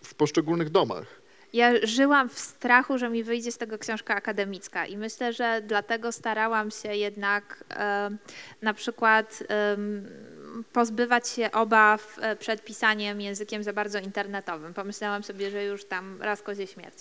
[0.03, 1.21] w poszczególnych domach.
[1.53, 6.11] Ja żyłam w strachu, że mi wyjdzie z tego książka akademicka i myślę, że dlatego
[6.11, 7.63] starałam się jednak
[8.61, 9.43] na przykład
[10.73, 14.73] pozbywać się obaw e, przed pisaniem językiem za bardzo internetowym.
[14.73, 16.97] Pomyślałam sobie, że już tam raz kozie śmierć.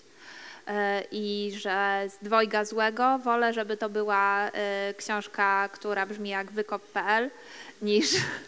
[0.67, 6.53] E, I że z dwojga złego wolę, żeby to była e, książka, która brzmi jak
[6.53, 7.31] wykop.pl
[7.83, 8.07] niż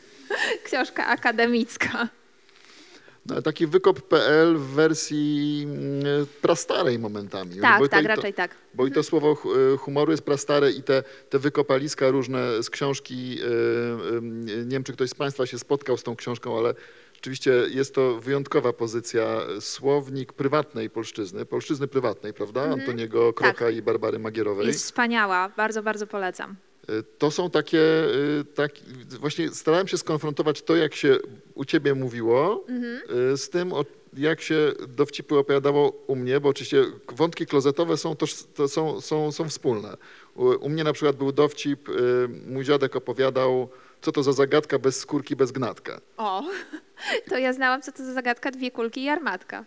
[0.66, 2.08] książka akademicka.
[3.26, 7.56] No, taki wykop.pl w wersji mm, prastarej momentami.
[7.60, 8.50] Tak, Bo tak, to- raczej tak.
[8.74, 13.38] Bo i to słowo hu- humoru jest prastare i te, te wykopaliska różne z książki
[13.42, 16.74] y, wiem, czy ktoś z Państwa się spotkał z tą książką, ale
[17.22, 19.40] rzeczywiście jest to wyjątkowa pozycja.
[19.60, 22.62] Słownik prywatnej polszczyzny, polszczyzny prywatnej, prawda?
[22.62, 24.66] Antoniego Kroka i Barbary Magierowej.
[24.66, 26.56] Jest wspaniała, bardzo, bardzo polecam.
[26.90, 28.72] Y, To są takie, y, tak,
[29.20, 31.18] właśnie starałem się skonfrontować to, jak się
[31.54, 32.64] u ciebie mówiło,
[33.32, 33.72] y, z tym,
[34.16, 39.32] jak się dowcipy opowiadało u mnie, bo oczywiście wątki klozetowe są, toż, to są, są,
[39.32, 39.96] są wspólne.
[40.34, 41.88] U, u mnie na przykład był dowcip,
[42.46, 43.68] mój dziadek opowiadał,
[44.02, 46.00] co to za zagadka bez skórki, bez gnatka.
[46.16, 46.42] O,
[47.28, 49.64] to ja znałam, co to za zagadka, dwie kulki i armatka.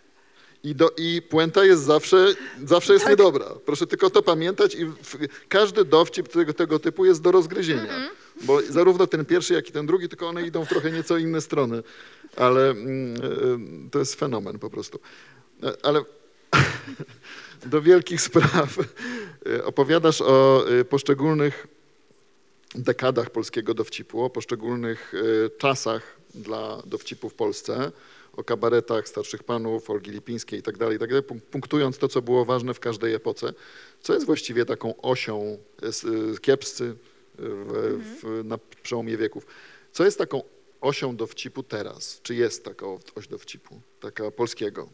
[0.64, 3.46] I, do, I puenta jest zawsze, zawsze jest niedobra.
[3.66, 5.18] Proszę tylko to pamiętać i w,
[5.48, 8.10] każdy dowcip tego, tego typu jest do rozgryzienia.
[8.42, 11.40] Bo zarówno ten pierwszy, jak i ten drugi, tylko one idą w trochę nieco inne
[11.40, 11.82] strony.
[12.36, 13.16] Ale mm,
[13.86, 15.00] y, to jest fenomen po prostu.
[15.62, 16.04] E, Ale
[17.72, 18.78] do wielkich spraw
[19.46, 21.66] y, opowiadasz o poszczególnych
[22.82, 27.92] dekadach polskiego dowcipu, o poszczególnych y, czasach dla dowcipu w Polsce,
[28.36, 31.10] o kabaretach starszych panów, Olgi Lipińskiej i tak dalej, i tak
[31.50, 33.52] punktując to, co było ważne w każdej epoce.
[34.00, 36.94] Co jest właściwie taką osią s- y, kiepscy
[37.38, 39.46] w, w, na przełomie wieków?
[39.92, 40.42] Co jest taką
[40.80, 42.20] osią dowcipu teraz?
[42.22, 44.88] Czy jest taka oś dowcipu, taka polskiego?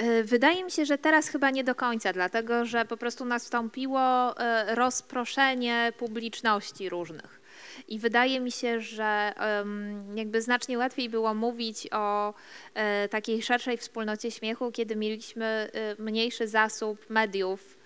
[0.00, 4.32] Y, Wydaje mi się, że teraz chyba nie do końca, dlatego że po prostu nastąpiło
[4.32, 7.42] y, rozproszenie publiczności różnych.
[7.88, 9.32] I wydaje mi się, że
[10.14, 12.34] jakby znacznie łatwiej było mówić o
[12.74, 17.76] e, takiej szerszej wspólnocie śmiechu, kiedy mieliśmy e, mniejszy zasób mediów,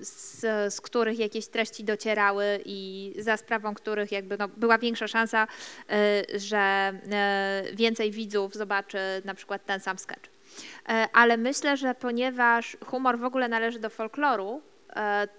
[0.00, 0.40] z,
[0.74, 5.46] z których jakieś treści docierały i za sprawą których jakby no, była większa szansa,
[5.90, 10.30] e, że e, więcej widzów zobaczy na przykład ten sam sketch.
[10.88, 14.62] E, Ale myślę, że ponieważ humor w ogóle należy do folkloru,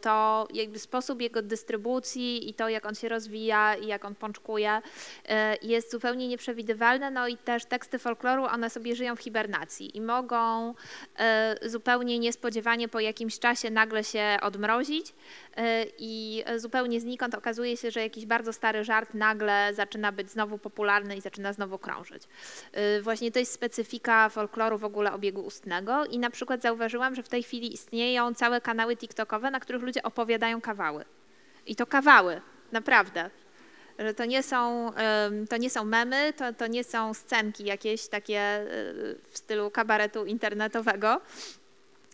[0.01, 4.81] to jakby sposób jego dystrybucji i to, jak on się rozwija i jak on pączkuje,
[5.29, 7.11] e, jest zupełnie nieprzewidywalne.
[7.11, 10.73] No i też teksty folkloru, one sobie żyją w hibernacji i mogą
[11.19, 15.13] e, zupełnie niespodziewanie po jakimś czasie nagle się odmrozić
[15.57, 20.57] e, i zupełnie znikąd okazuje się, że jakiś bardzo stary żart nagle zaczyna być znowu
[20.57, 22.23] popularny i zaczyna znowu krążyć.
[23.01, 27.29] Właśnie to jest specyfika folkloru w ogóle obiegu ustnego i na przykład zauważyłam, że w
[27.29, 31.05] tej chwili istnieją całe kanały TikTokowe, na których ludzie opowiadają kawały.
[31.65, 33.29] I to kawały, naprawdę.
[33.99, 34.91] Że to nie są,
[35.49, 40.25] to nie są memy, to, to nie są scenki jakieś takie y, w stylu kabaretu
[40.25, 41.21] internetowego,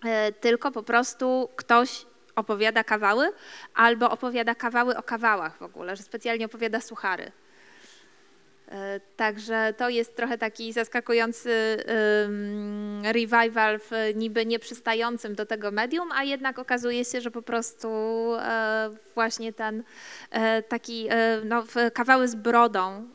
[0.05, 3.33] y, tylko po prostu ktoś opowiada kawały
[3.73, 7.31] albo opowiada kawały o kawałach w ogóle, że specjalnie opowiada suchary.
[8.67, 11.77] E, Także to jest trochę taki zaskakujący
[13.03, 17.87] revival w niby nieprzystającym do tego medium, a jednak okazuje się, że po prostu
[18.39, 19.83] e, właśnie ten
[20.31, 21.07] e, taki
[21.45, 23.07] no, kawały z brodą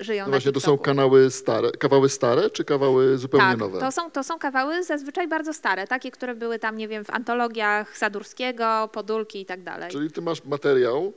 [0.00, 3.80] żyją No właśnie, to są kanały stare, kawały stare, czy kawały zupełnie Tak, nowe?
[3.80, 7.10] to są, to są kawały zazwyczaj bardzo stare, takie, które były tam, nie wiem, w
[7.10, 9.90] antologiach Sadurskiego, Podulki i tak dalej.
[9.90, 11.12] Czyli ty masz materiał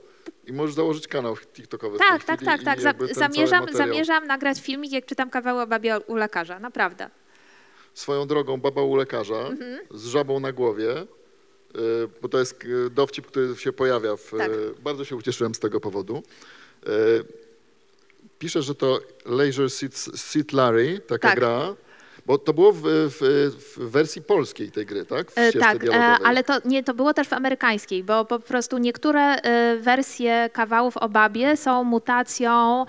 [0.48, 2.80] i możesz założyć kanał TikTokowy Tak, tak, tak, tak.
[3.12, 7.10] Zamierzam, zamierzam nagrać filmik, jak czytam kawały o babie u lekarza, naprawdę.
[7.94, 9.80] Swoją drogą baba u lekarza Mhm.
[9.92, 11.08] z żabą na głowie, y,
[12.22, 14.16] bo to jest y, dowcip, który się pojawia.
[14.16, 14.52] W, Tak.
[14.52, 16.24] y, Bardzo się ucieszyłem z tego powodu.
[18.40, 21.36] Pisze, że to Leisure Seat, Seat Larry, taka Tak.
[21.40, 21.76] gra,
[22.26, 23.20] bo to było w, w,
[23.78, 25.28] w wersji polskiej tej gry, tak?
[25.36, 26.28] E, Tak, e, dialogowej.
[26.28, 30.98] ale to, nie, to było też w amerykańskiej, bo po prostu niektóre e, wersje kawałów
[30.98, 32.86] o babie są mutacją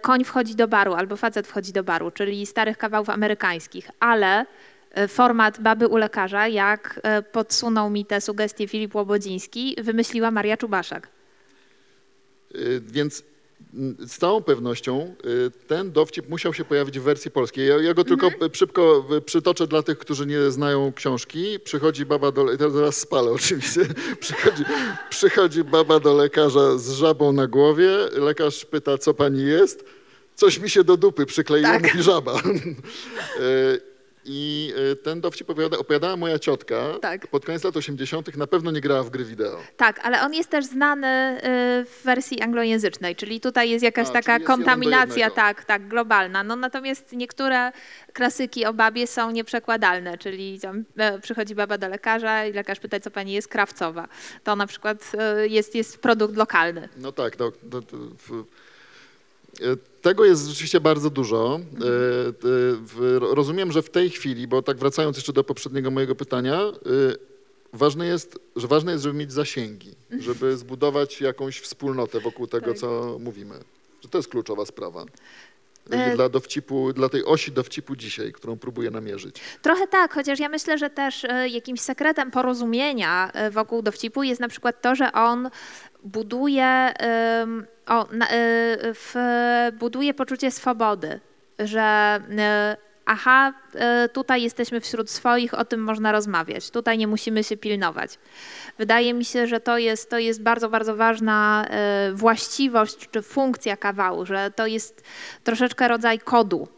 [0.00, 4.46] koń wchodzi do baru albo facet wchodzi do baru, czyli starych kawałów amerykańskich, ale
[5.08, 7.00] format baby u lekarza, jak
[7.32, 11.08] podsunął mi te sugestie Filip Łobodziński, wymyśliła Maria Czubaszak.
[12.54, 13.22] Y, Więc
[13.98, 17.68] z całą pewnością y, ten dowcip musiał się pojawić w wersji polskiej.
[17.68, 18.54] Ja, ja go tylko Mhm.
[18.54, 21.60] szybko y, przytoczę dla tych, którzy nie znają książki.
[21.64, 22.44] Przychodzi baba do...
[22.44, 23.80] le- Teraz zaraz spalę oczywiście.
[24.20, 24.64] Przychodzi,
[25.10, 27.90] przychodzi baba do lekarza z żabą na głowie.
[28.12, 29.84] Lekarz pyta, co pani jest?
[30.34, 31.82] Coś mi się do dupy przykleiło, Tak.
[31.82, 32.42] mówi żaba.
[34.24, 36.76] I y, ten dowcip opowiada, opowiadała moja ciotka.
[37.00, 37.26] Tak.
[37.26, 38.36] Pod koniec lat 80.
[38.36, 39.60] na pewno nie grała w gry wideo.
[39.76, 41.40] Tak, ale on jest też znany y,
[41.84, 46.44] w wersji anglojęzycznej, czyli tutaj jest jakaś A, taka jest kontaminacja, tak, tak, globalna.
[46.44, 47.72] No natomiast niektóre
[48.12, 53.00] klasyki o babie są nieprzekładalne, czyli tam, e, przychodzi baba do lekarza i lekarz pyta,
[53.00, 54.08] co pani jest, krawcowa.
[54.44, 56.88] To na przykład e, jest, jest produkt lokalny.
[56.96, 57.52] No tak, no,
[60.02, 61.60] tego jest rzeczywiście bardzo dużo.
[61.60, 66.60] E, e, rozumiem, że w tej chwili, bo tak wracając jeszcze do poprzedniego mojego pytania,
[66.60, 66.72] e,
[67.72, 72.76] ważne jest, że ważne jest, żeby mieć zasięgi, żeby zbudować jakąś wspólnotę wokół tego, Tak.
[72.76, 73.54] co mówimy.
[74.02, 75.04] Że to jest kluczowa sprawa.
[75.90, 79.36] E- Dla dowcipu, dla tej osi dowcipu dzisiaj, którą próbuję namierzyć.
[79.62, 84.40] Trochę tak, chociaż ja myślę, że też e, jakimś sekretem porozumienia e, wokół dowcipu jest
[84.40, 85.50] na przykład to, że on
[86.04, 86.94] buduje,
[87.86, 88.16] o, e,
[88.94, 89.14] w,
[89.78, 91.20] buduje poczucie swobody,
[91.58, 91.80] że
[92.38, 97.56] e, aha, e, tutaj jesteśmy wśród swoich, o tym można rozmawiać, tutaj nie musimy się
[97.56, 98.18] pilnować.
[98.78, 101.66] Wydaje mi się, że to jest, to jest bardzo, bardzo ważna
[102.12, 105.02] właściwość czy funkcja kawału, że to jest
[105.44, 106.68] troszeczkę rodzaj kodu,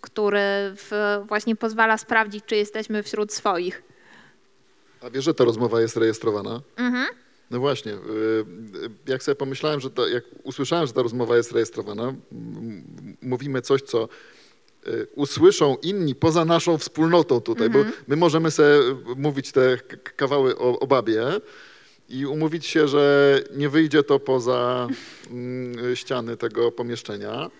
[0.00, 0.40] który
[0.74, 3.82] w, właśnie pozwala sprawdzić, czy jesteśmy wśród swoich.
[5.02, 6.60] A wiesz, że ta rozmowa jest rejestrowana?
[6.76, 7.06] Mhm.
[7.50, 11.52] No właśnie, y, y, jak sobie pomyślałem, że ta, jak usłyszałem, że ta rozmowa jest
[11.52, 12.14] rejestrowana,
[13.22, 14.08] mówimy coś, co
[14.88, 17.78] y, usłyszą inni poza naszą wspólnotą tutaj, bo
[18.08, 18.78] my możemy sobie
[19.16, 19.78] mówić te
[20.16, 21.24] kawały o, o babie
[22.08, 24.88] i umówić się, że nie wyjdzie to poza
[25.30, 27.50] mm, ściany tego pomieszczenia,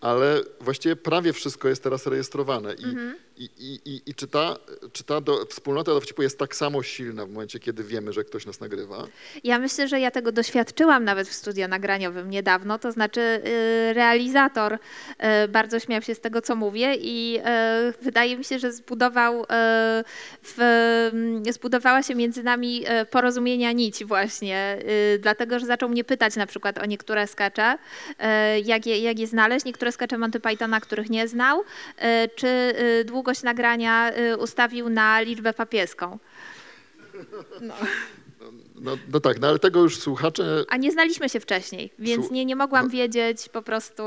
[0.00, 2.74] ale właściwie prawie wszystko jest teraz rejestrowane.
[2.74, 3.50] I, i, i,
[3.84, 4.56] i, i czy ta,
[4.92, 8.46] czy ta do, wspólnota dowcipu jest tak samo silna w momencie, kiedy wiemy, że ktoś
[8.46, 9.06] nas nagrywa?
[9.44, 14.72] Ja myślę, że ja tego doświadczyłam nawet w studio nagraniowym niedawno, to znaczy y, realizator
[14.74, 19.44] y, bardzo śmiał się z tego, co mówię i y, wydaje mi się, że zbudował,
[20.42, 20.60] w,
[21.46, 24.78] y, zbudowała się między nami porozumienia nić właśnie,
[25.18, 27.78] dlatego, że zaczął mnie pytać na przykład o niektóre skecze,
[28.10, 31.62] y, jak je, jak je znaleźć, niektóre skecze Monty Pythona, których nie znał,
[32.36, 36.18] czy y, długość nagrania y, ustawił na liczbę papieską.
[38.80, 42.44] No, no tak, no ale tego już słuchacze, A nie znaliśmy się wcześniej, więc nie,
[42.44, 42.90] nie mogłam no.
[42.90, 44.02] wiedzieć po prostu.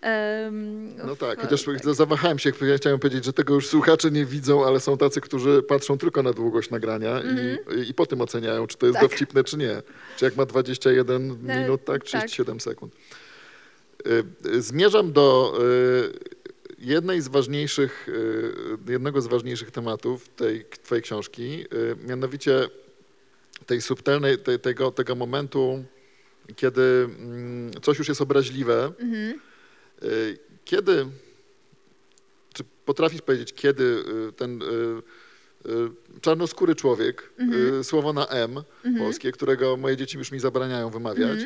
[0.00, 4.66] em, no tak, chociaż zawahałem się, ja chciałem powiedzieć, że tego już słuchacze nie widzą,
[4.66, 7.20] ale są tacy, którzy patrzą tylko na długość nagrania
[7.76, 9.10] i, i po tym oceniają, czy to jest Mhm.
[9.10, 9.10] Tak.
[9.10, 9.82] dowcipne, czy nie.
[10.16, 12.04] Czy jak ma 21 E, minut, tak, tak.
[12.04, 12.94] 37 sekund.
[14.06, 15.58] Y, y, Zmierzam do
[16.82, 18.08] jednej z ważniejszych,
[18.88, 22.68] y, jednego z ważniejszych tematów tej twojej książki, y, mianowicie
[23.66, 25.84] tej subtelnej, tej, tego, tego momentu,
[26.56, 29.40] kiedy mm, coś już jest obraźliwe, Mhm.
[30.02, 31.06] y, kiedy,
[32.54, 34.04] czy potrafisz powiedzieć, kiedy
[34.36, 34.60] ten
[36.20, 37.84] czarnoskóry człowiek, Mhm.
[37.84, 38.62] słowo na M
[38.98, 41.38] polskie, którego moje dzieci już mi zabraniają wymawiać,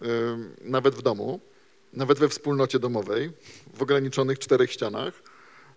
[0.00, 0.54] Mhm.
[0.60, 1.40] nawet w domu,
[1.92, 3.30] nawet we wspólnocie domowej,
[3.74, 5.22] w ograniczonych czterech ścianach,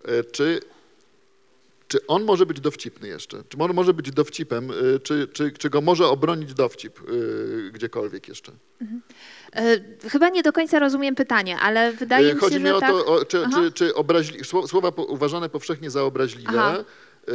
[0.10, 0.60] y, czy
[1.88, 3.44] czy on może być dowcipny jeszcze?
[3.50, 4.72] Czy on może być dowcipem?
[4.72, 8.52] y, Czy, czy, czy go może obronić dowcip y, gdziekolwiek jeszcze?
[9.56, 12.80] E, Chyba nie do końca rozumiem pytanie, ale wydaje mi Chodzi się, mi że o
[12.80, 12.90] tak.
[12.90, 16.84] to, o, czy, czy, czy obraźli, sło- słowa uważane powszechnie za obraźliwe, Aha.
[17.30, 17.34] Y,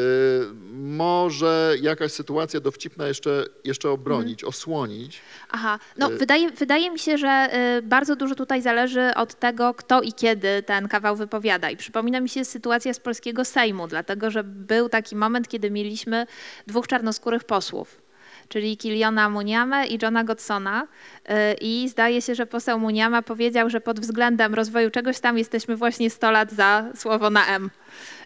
[0.73, 4.49] może jakaś sytuacja dowcipna jeszcze, jeszcze obronić, Mhm.
[4.49, 5.21] osłonić.
[5.51, 9.75] Aha, no Y- wydaje, wydaje mi się, że y, bardzo dużo tutaj zależy od tego,
[9.75, 11.71] kto i kiedy ten kawał wypowiada.
[11.71, 16.27] I przypomina mi się sytuacja z polskiego Sejmu, dlatego że był taki moment, kiedy mieliśmy
[16.67, 18.03] dwóch czarnoskórych posłów.
[18.49, 20.87] Czyli Kiliona Muniamę i Johna Godsona.
[21.61, 26.11] I zdaje się, że poseł Muniama powiedział, że pod względem rozwoju czegoś tam jesteśmy właśnie
[26.11, 27.71] 100 lat za słowo na M.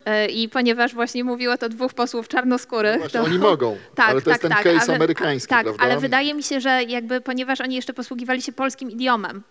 [0.08, 3.26] Y, I ponieważ właśnie mówiło to dwóch posłów czarnoskórych, No właśnie, to...
[3.26, 5.84] oni mogą, Tak, ale to tak, jest ten tak, case ale- amerykański, tak, prawda?
[5.84, 9.42] ale wydaje mi się, że jakby ponieważ oni jeszcze posługiwali się polskim idiomem,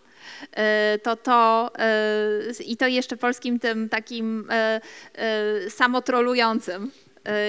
[0.95, 1.71] y, to to
[2.59, 4.47] y, i to jeszcze polskim tym takim
[5.69, 6.91] samotrolującym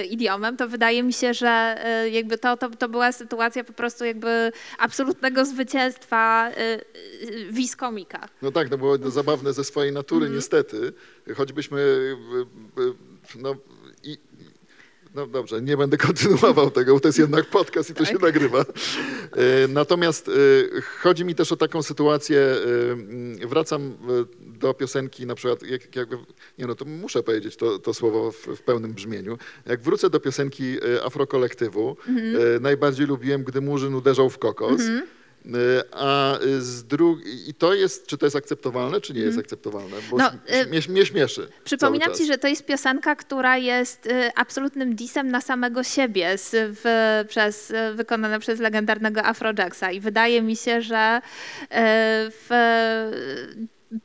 [0.09, 4.05] idiomem, to wydaje mi się, że y, jakby to, to, to była sytuacja po prostu
[4.05, 6.61] jakby absolutnego zwycięstwa y,
[7.27, 8.27] y, wiskomika.
[8.41, 10.35] No tak, no było zabawne ze swojej natury, Mhm.
[10.35, 10.93] niestety.
[11.35, 12.15] Choćbyśmy, y,
[12.81, 12.93] y,
[13.41, 13.55] no,
[15.15, 18.21] no dobrze, nie będę kontynuował tego, bo to jest jednak podcast i to się Tak.
[18.21, 18.61] nagrywa.
[18.61, 20.31] Y, Natomiast y,
[21.01, 22.39] chodzi mi też o taką sytuację,
[23.43, 23.97] y, wracam
[24.39, 26.17] do piosenki na przykład, jak, jakby,
[26.57, 29.37] nie no to muszę powiedzieć to, to słowo w, w pełnym brzmieniu.
[29.65, 32.61] Jak wrócę do piosenki Afrokolektywu, Mhm.
[32.63, 34.81] najbardziej lubiłem, gdy murzyn uderzał w kokos.
[34.81, 35.03] Y,
[35.91, 39.97] A y, z drugiej, i to jest, czy to jest akceptowalne, czy nie jest akceptowalne?
[40.11, 41.47] Bo No, y, mnie, mnie śmieszy.
[41.63, 47.23] Przypominam ci, że to jest piosenka, która jest y, absolutnym disem na samego siebie, w,
[47.27, 49.91] przez, y, wykonana przez legendarnego Afrojacksa.
[49.91, 51.21] I wydaje mi się, że
[52.29, 52.49] w,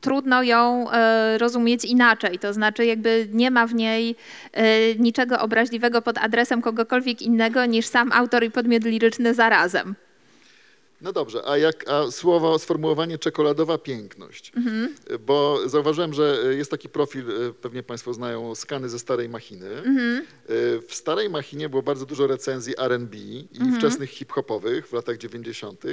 [0.00, 0.86] trudno ją
[1.38, 2.38] rozumieć inaczej.
[2.38, 4.16] To znaczy, jakby nie ma w niej
[4.98, 9.94] niczego obraźliwego pod adresem kogokolwiek innego niż sam autor i podmiot liryczny zarazem.
[11.00, 14.52] No dobrze, a jak a słowo, sformułowanie czekoladowa piękność?
[15.26, 19.66] Bo zauważyłem, że jest taki profil, e, pewnie Państwo znają, skany ze starej machiny.
[19.68, 19.82] E,
[20.88, 23.48] W starej machinie było bardzo dużo recenzji R&B i
[23.78, 25.84] wczesnych hip-hopowych w latach 90.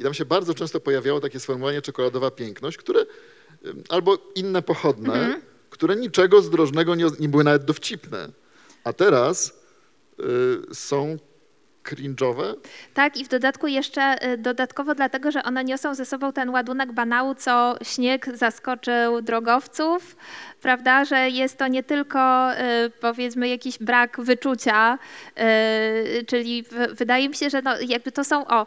[0.00, 3.06] I tam się bardzo często pojawiało takie sformułowanie czekoladowa piękność, które
[3.88, 8.28] albo inne pochodne, które niczego zdrożnego nie, nie były nawet dowcipne.
[8.84, 9.52] A teraz
[10.70, 11.16] y, są
[11.90, 12.54] cringe'owe,
[12.94, 16.92] Tak, i w dodatku jeszcze y, dodatkowo dlatego, że one niosą ze sobą ten ładunek
[16.92, 20.16] banału, co śnieg zaskoczył drogowców,
[20.62, 22.56] prawda, że jest to nie tylko y,
[23.00, 24.98] powiedzmy jakiś brak wyczucia,
[25.38, 28.66] y, czyli wydaje mi się, że no, jakby to są o,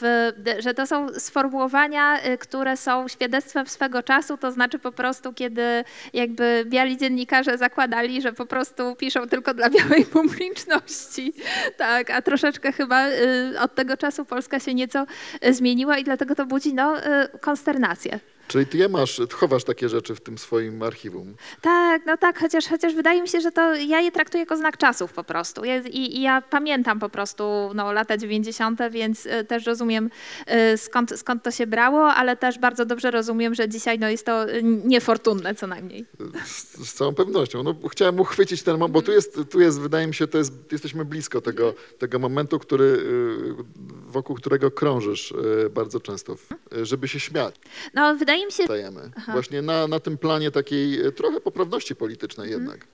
[0.00, 5.84] w, że to są sformułowania, które są świadectwem swego czasu, to znaczy po prostu kiedy
[6.12, 11.32] jakby biali dziennikarze zakładali, że po prostu piszą tylko dla białej publiczności,
[11.76, 15.06] tak, a troszeczkę chyba y, od tego czasu Polska się nieco
[15.46, 18.20] y, zmieniła i dlatego to budzi no, y, konsternację.
[18.50, 21.34] Czyli ty je masz, chowasz takie rzeczy w tym swoim archiwum.
[21.60, 24.76] Tak, no tak, chociaż, chociaż wydaje mi się, że to ja je traktuję jako znak
[24.76, 25.64] czasów po prostu.
[25.64, 30.10] Ja, i, I ja pamiętam po prostu no, lata 90., więc y, też rozumiem
[30.74, 34.26] y, skąd, skąd to się brało, ale też bardzo dobrze rozumiem, że dzisiaj no, jest
[34.26, 36.06] to y, niefortunne co najmniej.
[36.44, 37.62] Z, z całą pewnością.
[37.62, 40.52] No, chciałem uchwycić ten moment, bo tu jest, tu jest, wydaje mi się, to jest,
[40.72, 43.04] jesteśmy blisko tego, tego momentu, który,
[44.06, 45.34] wokół którego krążysz
[45.70, 46.36] bardzo często,
[46.82, 47.54] żeby się śmiać.
[47.94, 49.10] No wydaje mi się, Stajemy.
[49.28, 52.86] Właśnie na, na tym planie takiej y, trochę poprawności politycznej jednak.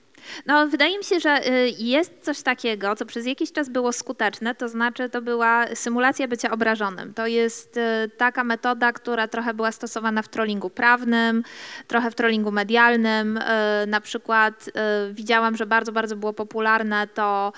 [0.47, 4.55] No, wydaje mi się, że y, jest coś takiego, co przez jakiś czas było skuteczne,
[4.55, 7.15] to znaczy to była symulacja bycia obrażonym.
[7.15, 7.81] To jest y,
[8.17, 11.43] taka metoda, która trochę była stosowana w trollingu prawnym,
[11.87, 13.41] trochę w trollingu medialnym.
[13.87, 14.71] Na przykład
[15.13, 17.53] widziałam, że bardzo, bardzo było popularne to,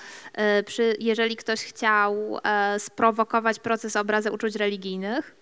[0.65, 5.38] przy, jeżeli ktoś chciał e, sprowokować proces obrazy uczuć religijnych, e,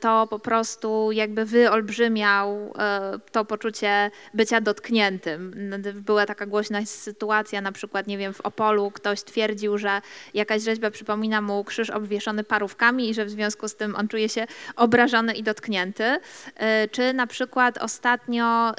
[0.00, 5.54] to po prostu jakby wyolbrzymiał e, to poczucie bycia dotkniętym.
[5.94, 10.00] Była taka głośna sytuacja, na przykład, nie wiem, w Opolu ktoś twierdził, że
[10.34, 14.28] jakaś rzeźba przypomina mu krzyż obwieszony parówkami i że w związku z tym on czuje
[14.28, 14.46] się
[14.76, 16.18] obrażony i dotknięty.
[16.56, 18.74] E, Czy na przykład ostatnio e,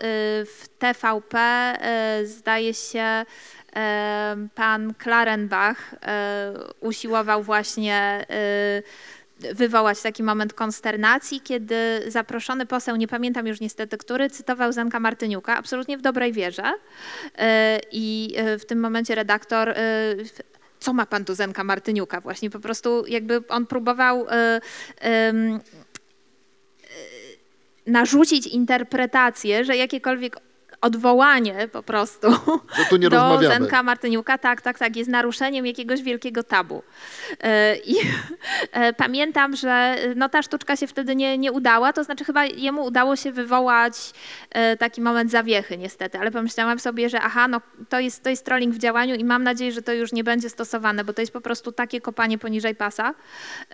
[0.46, 3.26] w TVP e, zdaje się
[3.76, 8.82] e, pan Klarenbach e, usiłował właśnie e,
[9.54, 15.58] wywołać taki moment konsternacji, kiedy zaproszony poseł, nie pamiętam już niestety który, cytował Zenka Martyniuka,
[15.58, 16.74] absolutnie w dobrej wierze.
[17.38, 19.76] E, I e, w tym momencie redaktor e,
[20.82, 22.22] co ma pan do Zenka Martyniuka?
[22.22, 24.62] Właśnie po prostu jakby on próbował e,
[25.00, 25.60] em, e,
[27.88, 30.38] narzucić interpretację, że jakiekolwiek
[30.82, 32.28] odwołanie po prostu
[33.00, 33.10] nie
[33.40, 33.40] do.
[33.42, 36.84] Zenka Martyniuka, tak, tak, tak, jest naruszeniem jakiegoś wielkiego tabu.
[37.44, 37.96] E, I
[38.72, 42.86] e, pamiętam, że no, ta sztuczka się wtedy nie, nie udała, to znaczy chyba jemu
[42.86, 43.94] udało się wywołać
[44.50, 48.46] e, taki moment zawiechy niestety, ale pomyślałam sobie, że aha, no to jest, to jest
[48.46, 51.34] trolling w działaniu i mam nadzieję, że to już nie będzie stosowane, bo to jest
[51.34, 53.14] po prostu takie kopanie poniżej pasa,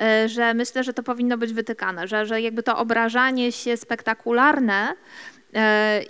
[0.02, 4.94] e, że myślę, że to powinno być wytykane, że, że jakby to obrażanie się spektakularne
[5.54, 6.04] e,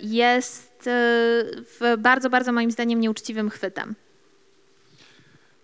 [0.86, 3.94] jest e, bardzo, bardzo moim zdaniem nieuczciwym chwytem.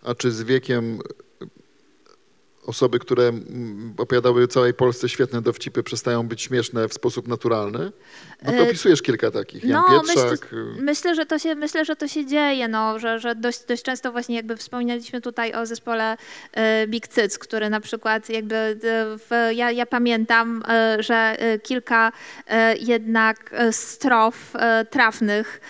[0.03, 0.99] A czy z wiekiem
[2.67, 7.93] osoby, które mm, opowiadały całej Polsce świetne dowcipy, przestają być śmieszne w sposób naturalny?
[8.43, 9.65] Bo ty E, opisujesz kilka takich.
[9.65, 10.17] Jan No, Pietrzak.
[10.17, 13.65] myślę, y, myślę, że to się, myślę, że to się dzieje, no, że, że dość,
[13.65, 16.17] dość często właśnie jakby wspominaliśmy tutaj o zespole
[16.53, 18.77] e, Big Cyc, który na przykład jakby e,
[19.19, 20.63] w, ja, ja pamiętam,
[20.99, 22.13] że kilka
[22.81, 24.53] jednak strof
[24.91, 25.61] trafnych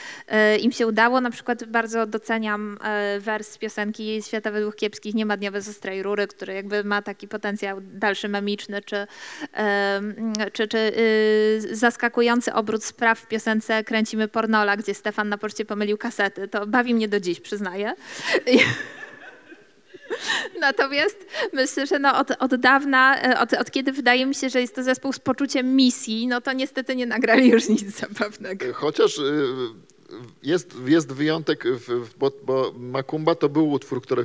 [0.61, 1.20] im się udało.
[1.20, 2.78] Na przykład bardzo doceniam
[3.20, 7.28] wers piosenki Świata według kiepskich Nie ma dnia bez ostrej rury, który jakby ma taki
[7.28, 9.07] potencjał dalszy memiczny, czy,
[10.53, 15.99] czy, czy y, zaskakujący obrót spraw w piosence Kręcimy Pornola, gdzie Stefan na poczcie pomylił
[15.99, 16.49] kasety.
[16.49, 17.95] To bawi mnie do dziś, przyznaję.
[20.61, 24.61] Natomiast myślę, że no od, od dawna, e, od, od kiedy wydaje mi się, że
[24.61, 28.66] jest to zespół z poczuciem misji, no to niestety nie nagrali już nic zabawnego.
[28.72, 29.22] Chociaż y,
[30.43, 34.24] jest, jest wyjątek, w, bo, bo Makumba to był utwór, który,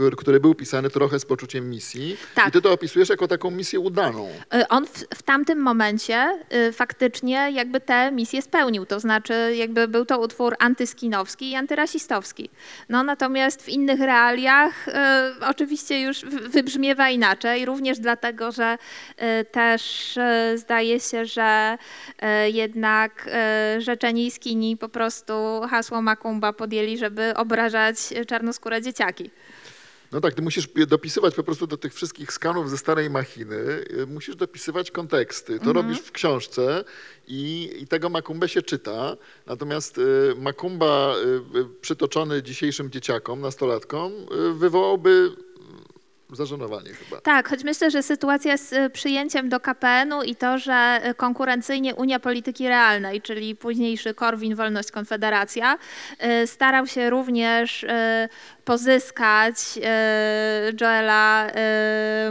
[0.00, 2.16] który, który był pisany trochę z poczuciem misji.
[2.34, 2.48] Tak.
[2.48, 4.28] I ty to opisujesz jako taką misję udaną.
[4.54, 6.38] Y, On w, w tamtym momencie
[6.68, 12.50] y, faktycznie jakby tę misję spełnił, to znaczy jakby był to utwór antyskinowski i antyrasistowski.
[12.88, 14.92] No natomiast w innych realiach y,
[15.46, 18.78] oczywiście już wybrzmiewa inaczej, również dlatego, że
[19.40, 20.18] y, też
[20.54, 21.78] zdaje się, że
[22.52, 23.30] jednak
[23.78, 25.32] żeczeni i skini po prostu
[25.70, 27.96] hasło Makumba podjęli, żeby obrażać
[28.26, 29.30] czarnoskóre dzieciaki.
[30.12, 33.56] No tak, ty musisz pi- dopisywać po prostu do tych wszystkich skanów ze starej machiny,
[34.00, 35.58] y, musisz dopisywać konteksty.
[35.60, 36.84] To robisz w książce
[37.28, 39.16] i, i tego Makumbę się czyta.
[39.46, 41.14] Natomiast y, Makumba
[41.54, 45.30] y, y, przytoczony dzisiejszym dzieciakom, nastolatkom, y, wywołałby
[46.36, 47.20] zażenowanie chyba.
[47.20, 51.94] Tak, choć myślę, że sytuacja z y, przyjęciem do KPN-u i to, że y, konkurencyjnie
[51.94, 55.78] Unia Polityki Realnej, czyli późniejszy Korwin Wolność Konfederacja,
[56.42, 57.86] y, starał się również
[58.64, 59.56] pozyskać
[60.80, 61.50] Joela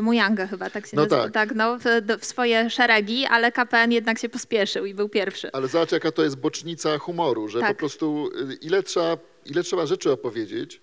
[0.01, 1.55] Mujangę chyba, tak się No nazywa, tak.
[1.55, 1.77] no,
[2.19, 5.51] w, swoje szeregi, ale KPN jednak się pospieszył i był pierwszy.
[5.53, 7.69] Ale zobacz, jaka to jest bocznica humoru, że Tak.
[7.69, 8.29] po prostu
[8.61, 10.81] ile trzeba, ile trzeba rzeczy opowiedzieć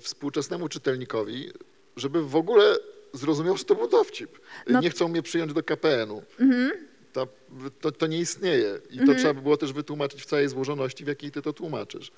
[0.00, 1.50] współczesnemu czytelnikowi,
[1.98, 2.76] żeby w ogóle
[3.12, 4.38] zrozumiał, że to był dowcip.
[4.66, 6.22] No- Nie chcą mnie przyjąć do KPN-u.
[7.12, 7.26] To,
[7.80, 8.78] to, to nie istnieje.
[8.90, 12.08] I to trzeba by było też wytłumaczyć w całej złożoności, w jakiej ty to tłumaczysz.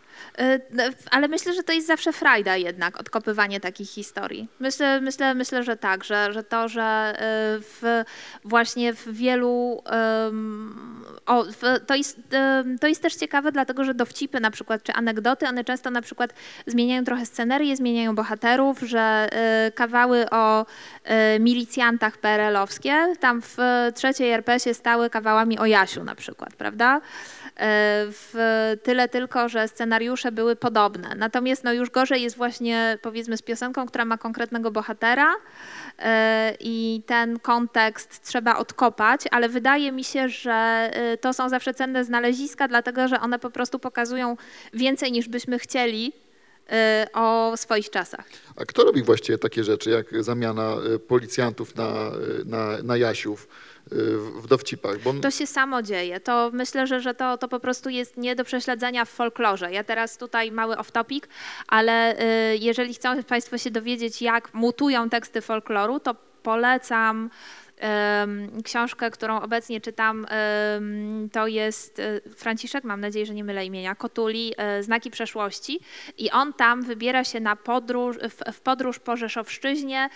[0.41, 4.49] Y, no, Ale myślę, że to jest zawsze frajda jednak, odkopywanie takich historii.
[4.61, 8.05] Myślę, myślę, myślę że tak, że, że to, że y, w,
[8.45, 9.83] właśnie w wielu...
[10.28, 12.18] ym, o, w, to, jest,
[12.81, 16.35] to jest też ciekawe, dlatego że dowcipy na przykład, czy anegdoty, one często na przykład
[16.66, 19.28] zmieniają trochę scenerię, zmieniają bohaterów, że
[19.68, 20.66] y, kawały o
[21.41, 23.57] milicjantach PRL-owskie, tam w
[23.95, 26.96] trzeciej RP się stały kawałami o Jasiu na przykład, prawda?
[26.96, 27.00] E,
[28.08, 28.34] W
[28.82, 31.14] tyle tylko, że scenariusze były podobne.
[31.16, 35.34] Natomiast no już gorzej jest właśnie powiedzmy z piosenką, która ma konkretnego bohatera
[35.98, 40.52] e, i ten kontekst trzeba odkopać, ale wydaje mi się, że
[40.92, 44.36] e, to są zawsze cenne znaleziska, dlatego że one po prostu pokazują
[44.72, 46.12] więcej niż byśmy chcieli
[47.12, 48.24] o swoich czasach.
[48.56, 50.76] A kto robi właściwie takie rzeczy, jak zamiana
[51.08, 51.92] policjantów na,
[52.44, 53.48] na, na Jasiów
[54.43, 54.99] w dowcipach?
[55.03, 56.20] Bo To się samo dzieje.
[56.20, 59.72] To myślę, że, że to, to po prostu jest nie do prześledzenia w folklorze.
[59.72, 61.22] Ja teraz tutaj mały off-topic,
[61.68, 62.20] ale
[62.53, 67.31] y, jeżeli chcą Państwo się dowiedzieć, jak mutują teksty folkloru, to polecam
[68.64, 70.26] książkę, którą obecnie czytam.
[71.33, 75.81] to jest y, Franciszek, mam nadzieję, że nie mylę imienia, Kotuli, y, Znaki przeszłości.
[76.18, 78.16] I on tam wybiera się na podróż,
[78.53, 80.09] w, podróż po Rzeszowszczyźnie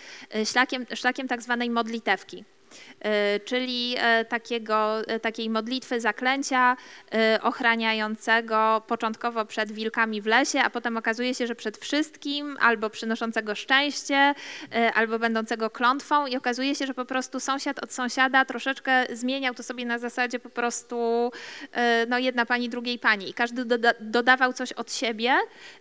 [0.44, 2.44] szlakiem, szlakiem tak zwanej modlitewki.
[2.76, 6.76] Y, czyli e, takiego, e, takiej modlitwy zaklęcia
[7.14, 12.90] e, ochraniającego początkowo przed wilkami w lesie, a potem okazuje się, że przed wszystkim, albo
[12.90, 14.34] przynoszącego szczęście,
[14.74, 19.54] e, albo będącego klątwą i okazuje się, że po prostu sąsiad od sąsiada troszeczkę zmieniał
[19.54, 21.30] to sobie na zasadzie po prostu
[21.72, 25.34] e, no jedna pani drugiej pani i każdy doda dodawał coś od siebie,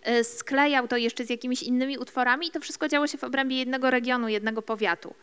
[0.04, 3.58] e, sklejał to jeszcze z jakimiś innymi utworami i to wszystko działo się w obrębie
[3.58, 5.16] jednego regionu, jednego powiatu.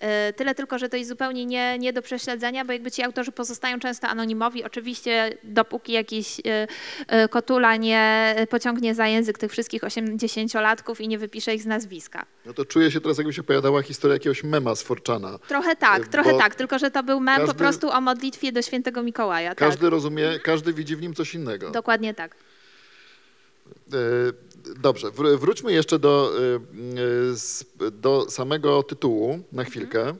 [0.00, 3.32] E, Tyle tylko, że to jest zupełnie nie, nie do prześledzenia, bo jakby ci autorzy
[3.32, 4.64] pozostają często anonimowi.
[4.64, 6.66] Oczywiście dopóki jakiś e,
[7.08, 12.26] e, kotula nie pociągnie za język tych wszystkich 80-latków i nie wypisze ich z nazwiska.
[12.46, 15.38] no to czuję się teraz, jakby się pojawiała historia jakiegoś mema z Forczana.
[15.48, 18.52] Trochę tak, Bo trochę tak, tylko że to był mem po każdy- prostu o modlitwie
[18.52, 19.54] do świętego Mikołaja.
[19.54, 19.90] Każdy tak.
[19.90, 21.70] rozumie, każdy widzi w nim coś innego.
[21.70, 22.36] Dokładnie tak.
[24.82, 26.32] Dobrze, wr- wróćmy jeszcze do,
[27.92, 30.14] do samego tytułu na chwilkę.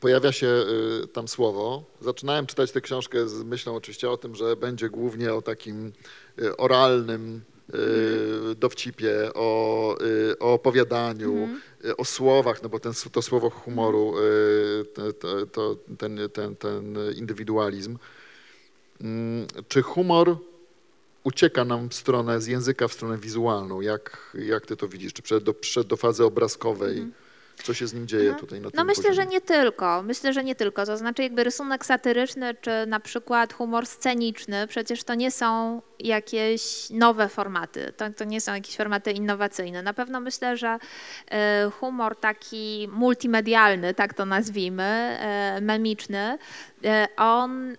[0.00, 1.84] Pojawia się e, tam słowo.
[2.00, 5.92] Zaczynałem czytać tę książkę z myślą oczywiście o tym, że będzie głównie o takim
[6.42, 7.40] e, oralnym
[7.72, 7.78] e,
[8.54, 9.96] dowcipie, o,
[10.40, 11.48] o opowiadaniu,
[11.84, 14.84] e, o słowach, no bo ten, to słowo humoru, e,
[15.14, 17.98] to, to, ten, ten, ten indywidualizm.
[19.00, 20.36] Mm, Czy humor
[21.24, 23.80] ucieka nam w stronę z języka w stronę wizualną.
[23.80, 25.12] Jak, jak ty to widzisz?
[25.12, 27.06] Czy przed do, przed do fazy obrazkowej?
[27.62, 29.14] Co się z nim dzieje tutaj na tym No myślę, poziomie?
[29.16, 30.02] że nie tylko.
[30.02, 30.86] Myślę, że nie tylko.
[30.86, 36.90] To znaczy jakby rysunek satyryczny, czy na przykład humor sceniczny, przecież to nie są jakieś
[36.90, 37.92] nowe formaty.
[37.96, 39.82] To, to nie są jakieś formaty innowacyjne.
[39.82, 40.78] Na pewno myślę, że
[41.30, 46.38] e, humor taki multimedialny, tak to nazwijmy, e, memiczny,
[46.84, 47.76] e, on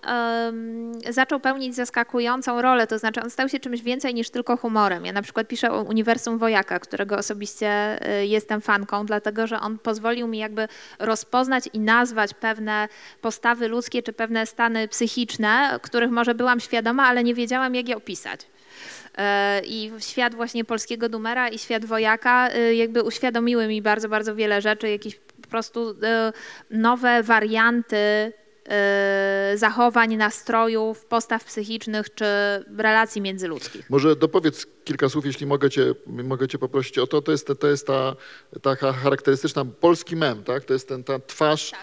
[1.09, 5.05] zaczął pełnić zaskakującą rolę, to znaczy on stał się czymś więcej niż tylko humorem.
[5.05, 10.27] Ja na przykład piszę o Uniwersum Wojaka, którego osobiście jestem fanką, dlatego że on pozwolił
[10.27, 10.67] mi jakby
[10.99, 12.87] rozpoznać i nazwać pewne
[13.21, 17.97] postawy ludzkie czy pewne stany psychiczne, których może byłam świadoma, ale nie wiedziałam jak je
[17.97, 18.08] opisać.
[19.17, 24.35] E, I świat właśnie polskiego Dumera i świat wojaka e, jakby uświadomiły mi bardzo, bardzo
[24.35, 26.33] wiele rzeczy, jakieś po prostu e,
[26.69, 28.33] nowe warianty
[29.55, 32.25] zachowań, nastrojów, postaw psychicznych czy
[32.77, 33.89] relacji międzyludzkich.
[33.89, 37.21] Może dopowiedz kilka słów, jeśli mogę cię, mogę cię poprosić o to.
[37.21, 38.15] To jest, to jest ta
[38.61, 40.65] taka charakterystyczna polski mem, tak?
[40.65, 41.79] To jest ten, ta twarz Tak.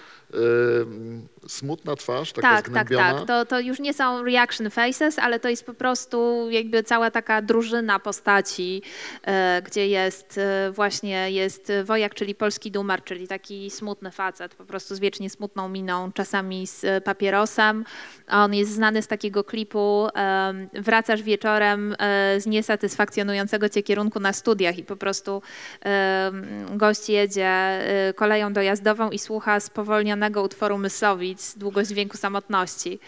[1.48, 3.14] Smutna twarz, taka Tak, tak, zgnębiona.
[3.18, 3.26] tak.
[3.26, 7.42] To, to już nie są reaction faces, ale to jest po prostu jakby cała taka
[7.42, 8.82] drużyna postaci,
[9.22, 14.64] e, gdzie jest e, właśnie jest wojak, czyli polski dumar, czyli taki smutny facet, po
[14.64, 17.84] prostu z wiecznie smutną miną, czasami z e, papierosem.
[18.30, 20.08] On jest znany z takiego klipu
[20.74, 21.96] Wracasz wieczorem
[22.38, 25.42] z niesatysfakcjonującego cię kierunku na studiach i po prostu
[26.70, 27.80] gość jedzie
[28.14, 30.78] koleją dojazdową i słucha spowolnionego utworu
[31.36, 32.98] Myslowic, Długość dźwięku samotności.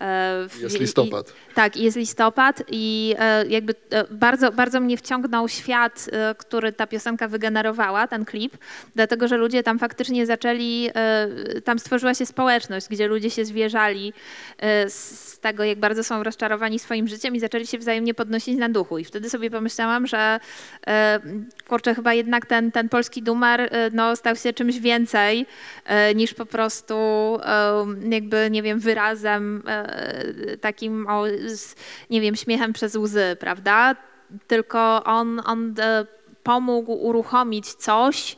[0.00, 1.32] E, Jest i- listopad.
[1.54, 7.28] tak, jest listopad i e, jakby e, bardzo, bardzo mnie wciągnął świat, który ta piosenka
[7.28, 8.56] wygenerowała, ten klip,
[8.94, 10.90] dlatego że ludzie tam faktycznie zaczęli,
[11.64, 14.12] tam stworzyła się społeczność, gdzie ludzie się zwierzali
[14.88, 18.98] z tego, jak bardzo są rozczarowani swoim życiem i zaczęli się wzajemnie podnosić na duchu.
[18.98, 20.40] I wtedy sobie pomyślałam, że
[21.68, 25.46] kurczę, chyba jednak ten, ten polski dumar no, stał się czymś więcej
[26.14, 26.94] niż po prostu
[28.10, 31.24] jakby, nie wiem, wyrazem e, takim, o,
[32.10, 33.96] nie wiem, śmiechem przez łzy, prawda?
[34.46, 36.06] Tylko on, on e,
[36.42, 38.36] pomógł uruchomić coś,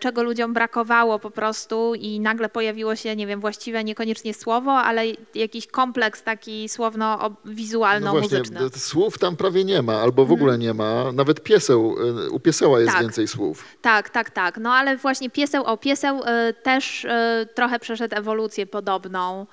[0.00, 5.02] czego ludziom brakowało po prostu i nagle pojawiło się, nie wiem, właściwe niekoniecznie słowo, ale
[5.34, 8.58] jakiś kompleks taki No słowno-wizualno-muzyczny.
[8.70, 11.12] d- słów tam prawie nie ma, albo w ogóle nie ma.
[11.12, 11.96] Nawet pieseł,
[12.26, 13.02] y, u pieseła jest Tak.
[13.02, 13.64] więcej słów.
[13.82, 14.58] Tak, tak, tak.
[14.58, 17.08] No ale właśnie pieseł, o pieseł y, też y,
[17.54, 19.46] trochę przeszedł ewolucję podobną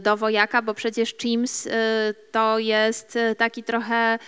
[0.00, 1.70] do wojaka, bo przecież Chims y,
[2.32, 4.18] to jest y, taki trochę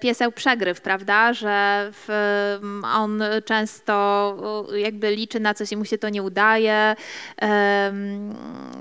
[0.00, 2.08] pieseł przegryw, prawda, że w,
[2.62, 6.96] mm, on często jakby liczy na coś i mu się to nie udaje,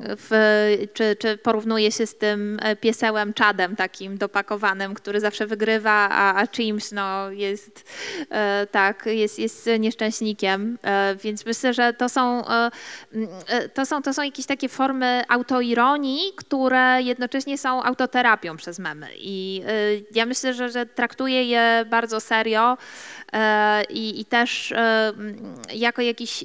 [0.02, 0.30] w,
[0.94, 6.42] czy, czy porównuje się z tym e, piesełem czadem takim dopakowanym, który zawsze wygrywa, a,
[6.42, 7.90] a Chims no, jest
[8.32, 12.72] e, tak, jest, jest nieszczęśnikiem, e, więc myślę, że to są, e,
[13.48, 15.79] e, to są, to są jakieś takie formy autoironii,
[16.36, 19.72] które jednocześnie są autoterapią przez memy i e,
[20.16, 22.78] ja myślę, że, że traktuję je bardzo serio
[23.34, 24.78] e, i, i też e,
[25.18, 26.44] m, jako jakiś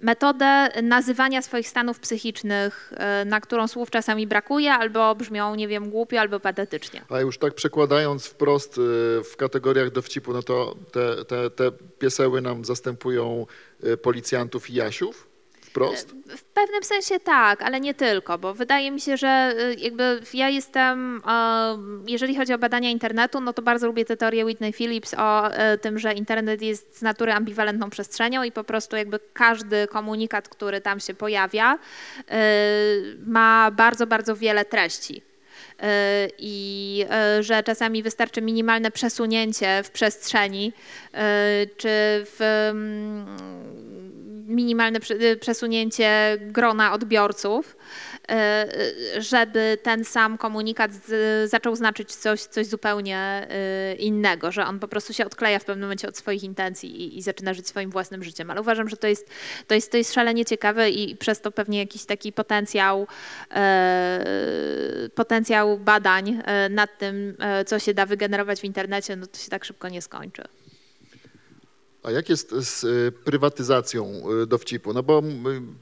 [0.00, 2.92] metodę nazywania swoich stanów psychicznych,
[3.26, 7.02] na którą słów czasami brakuje, albo brzmią, nie wiem, głupio, albo patetycznie.
[7.08, 8.80] A już tak przekładając wprost y,
[9.24, 13.46] w kategoriach dowcipu, no to te, te, te pieseły nam zastępują
[13.84, 15.27] y, policjantów i Jasiów?
[15.68, 16.14] Wprost?
[16.36, 20.48] W pewnym sensie tak, ale nie tylko, bo wydaje mi się, że y, jakby ja
[20.48, 25.14] jestem, e, jeżeli chodzi o badania internetu, no to bardzo lubię tę teorię Whitney Phillips
[25.14, 29.86] o e, tym, że internet jest z natury ambiwalentną przestrzenią i po prostu jakby każdy
[29.86, 31.78] komunikat, który tam się pojawia,
[32.28, 32.38] e,
[33.26, 35.22] ma bardzo, bardzo wiele treści.
[35.82, 40.72] E, I e, że czasami wystarczy minimalne przesunięcie w przestrzeni,
[41.14, 41.88] e, czy
[42.24, 42.40] w
[42.70, 43.26] mm,
[44.58, 47.76] minimalne y, przesunięcie grona odbiorców,
[48.28, 48.68] e,
[49.16, 50.90] y, żeby ten sam komunikat
[51.44, 53.48] zaczął znaczyć coś, coś zupełnie
[53.92, 57.18] y, innego, że on po prostu się odkleja w pewnym momencie od swoich intencji i,
[57.18, 58.50] i zaczyna żyć swoim własnym życiem.
[58.50, 59.30] Ale uważam, że to jest,
[59.66, 63.06] to jest, to jest szalenie ciekawe i przez to pewnie jakiś taki potencjał,
[65.14, 67.36] potencjał badań nad tym,
[67.66, 70.57] co się da wygenerować w internecie, no to się tak szybko nie skończy.
[72.02, 74.92] A jak jest z y, prywatyzacją y, dowcipu?
[74.92, 75.22] No bo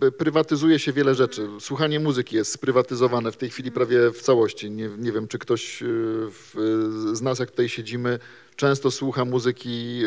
[0.05, 1.49] y, prywatyzuje się wiele rzeczy.
[1.61, 4.71] Słuchanie muzyki jest sprywatyzowane w tej chwili prawie w całości.
[4.71, 5.83] Nie, nie wiem, czy ktoś
[7.13, 8.19] z nas, jak tutaj siedzimy,
[8.57, 10.03] często słucha muzyki,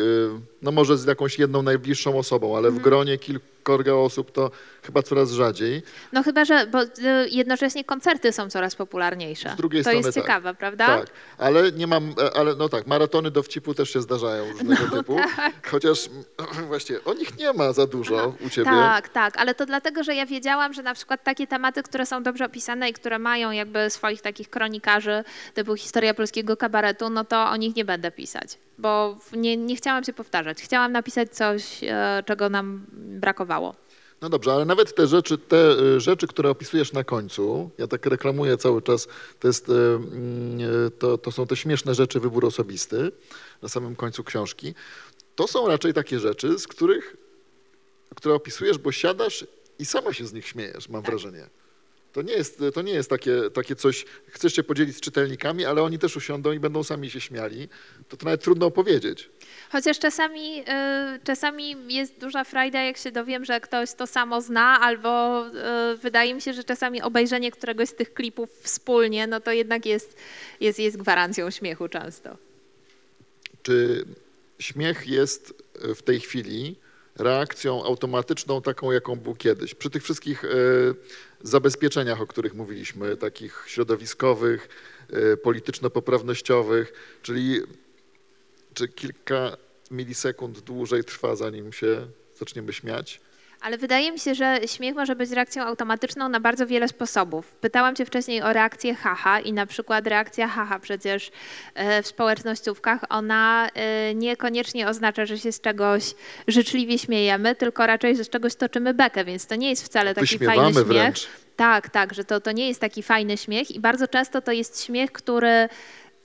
[0.62, 3.18] no może z jakąś jedną najbliższą osobą, ale w gronie
[3.60, 4.50] kilkorga osób to
[4.82, 5.82] chyba coraz rzadziej.
[6.12, 6.88] No chyba, że bo y,
[7.30, 9.50] jednocześnie koncerty są coraz popularniejsze.
[9.50, 10.24] Z drugiej to strony jest tak.
[10.24, 10.86] ciekawe, prawda?
[10.86, 11.06] Tak,
[11.38, 15.16] ale nie mam, ale no tak, maratony dowcipu też się zdarzają różnego No typu.
[15.70, 16.08] Chociaż
[16.68, 18.70] właśnie o nich nie ma za dużo u ciebie.
[18.70, 22.22] Tak, tak, ale to dlatego, że ja wiedziałam, że na przykład takie tematy, które są
[22.22, 27.50] dobrze opisane i które mają jakby swoich takich kronikarzy, typu historia polskiego kabaretu, no to
[27.50, 30.62] o nich nie będę pisać, bo nie, nie chciałam się powtarzać.
[30.62, 33.74] Chciałam napisać coś, e, czego nam brakowało.
[34.20, 38.06] No dobrze, ale nawet te rzeczy, te y, rzeczy, które opisujesz na końcu, ja tak
[38.06, 39.08] reklamuję cały czas,
[39.40, 43.12] to, jest, y, y, to, to są te śmieszne rzeczy, wybór osobisty
[43.62, 44.74] na samym końcu książki.
[45.36, 47.16] To są raczej takie rzeczy, z których,
[48.16, 49.46] które opisujesz, bo siadasz
[49.78, 51.46] i sama się z nich śmiejesz, mam wrażenie.
[52.12, 55.82] To nie jest, to nie jest takie, takie coś, chcesz się podzielić z czytelnikami, ale
[55.82, 57.68] oni też usiądą i będą sami się śmiali.
[58.08, 59.30] To to nawet trudno opowiedzieć.
[59.72, 60.64] Chociaż czasami, y,
[61.24, 66.34] czasami jest duża frajda, jak się dowiem, że ktoś to samo zna, albo y, wydaje
[66.34, 70.16] mi się, że czasami obejrzenie któregoś z tych klipów wspólnie, no to jednak jest,
[70.60, 72.36] jest, jest gwarancją śmiechu często.
[73.62, 74.04] Czy
[74.58, 75.54] śmiech jest
[75.96, 76.76] w tej chwili
[77.16, 79.74] reakcją automatyczną, taką jaką był kiedyś.
[79.74, 80.48] Przy tych wszystkich e,
[81.42, 84.68] zabezpieczeniach, o których mówiliśmy, takich środowiskowych,
[85.12, 86.92] e, polityczno-poprawnościowych,
[87.22, 87.60] czyli
[88.74, 89.56] czy kilka
[89.90, 92.06] milisekund dłużej trwa, zanim się
[92.38, 93.20] zaczniemy śmiać?
[93.60, 97.54] Ale wydaje mi się, że śmiech może być reakcją automatyczną na bardzo wiele sposobów.
[97.54, 101.30] Pytałam cię wcześniej o reakcję haha i na przykład reakcja haha przecież
[101.74, 106.14] e, w społecznościówkach, ona e, niekoniecznie oznacza, że się z czegoś
[106.48, 110.38] życzliwie śmiejemy, tylko raczej, że z czegoś toczymy bekę, więc to nie jest wcale taki
[110.38, 110.86] fajny śmiech.
[110.86, 111.28] wręcz.
[111.56, 114.84] Tak, tak, że to, to nie jest taki fajny śmiech i bardzo często to jest
[114.84, 115.68] śmiech, który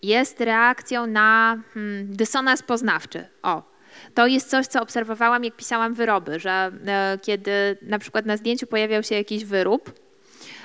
[0.01, 3.27] jest reakcją na hmm, dysonans poznawczy.
[3.43, 3.74] O.
[4.13, 8.67] To jest coś, co obserwowałam, jak pisałam wyroby, że e, kiedy na przykład na zdjęciu
[8.67, 9.93] pojawiał się jakiś wyrób,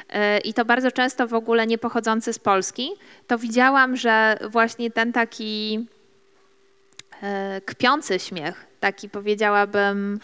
[0.09, 2.91] e, i to bardzo często w ogóle nie pochodzący z Polski,
[3.27, 5.87] to widziałam, że właśnie ten taki
[7.23, 10.21] e, kpiący śmiech, taki powiedziałabym,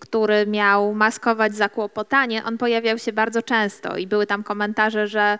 [0.00, 3.96] który miał maskować zakłopotanie, on pojawiał się bardzo często.
[3.96, 5.38] I były tam komentarze, że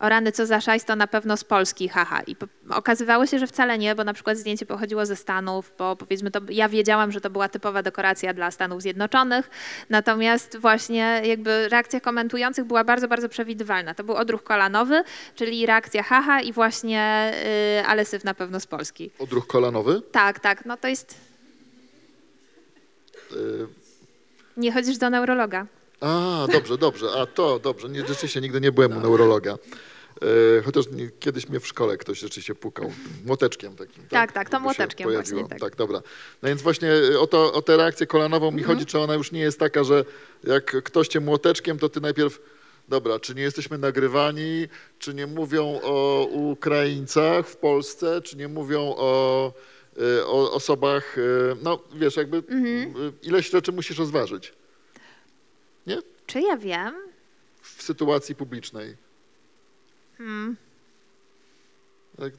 [0.00, 2.22] o rany, co za szajs, to na pewno z Polski, haha.
[2.26, 2.36] I
[2.70, 6.40] okazywało się, że wcale nie, bo na przykład zdjęcie pochodziło ze Stanów, bo powiedzmy to,
[6.48, 9.50] ja wiedziałam, że to była typowa dekoracja dla Stanów Zjednoczonych,
[9.90, 13.94] natomiast właśnie jakby reakcja komentujących była bardzo, bardzo przewidywalna.
[13.94, 15.02] To był odruch kolanowy,
[15.34, 17.32] czyli reakcja haha i właśnie,
[17.78, 19.10] yy, ale syf na pewno z Polski.
[19.18, 20.02] Odruch kolanowy?
[20.12, 21.30] Tak, tak, no to jest,
[23.32, 23.66] Y,
[24.56, 25.66] nie chodzisz do neurologa.
[26.00, 27.06] A, dobrze, dobrze.
[27.18, 27.88] A to, dobrze.
[27.88, 29.56] Nie, rzeczywiście nigdy nie byłem u neurologa.
[30.22, 30.84] E, chociaż
[31.20, 32.92] kiedyś mnie w szkole ktoś rzeczywiście pukał
[33.26, 34.04] młoteczkiem takim.
[34.08, 35.40] Tak, tak, to Żeby się młoteczkiem pojawiło.
[35.40, 35.76] właśnie, tak.
[35.76, 36.02] dobra.
[36.42, 36.90] No więc właśnie
[37.20, 38.56] o, to, o tę reakcję kolanową Mhm.
[38.56, 40.04] mi chodzi, czy ona już nie jest taka, że
[40.44, 42.40] jak ktoś cię młoteczkiem, to ty najpierw
[42.88, 44.68] Dobra, czy nie jesteśmy nagrywani,
[44.98, 49.52] czy nie mówią o Ukraińcach w Polsce, czy nie mówią o,
[50.18, 51.16] y, o osobach,
[51.62, 53.12] no wiesz, jakby Mhm.
[53.22, 54.52] ileś rzeczy musisz rozważyć.
[55.86, 55.98] Nie?
[56.26, 56.94] Czy ja wiem?
[57.62, 58.96] w sytuacji publicznej.
[60.20, 60.56] Hmm.
[62.18, 62.32] Tak,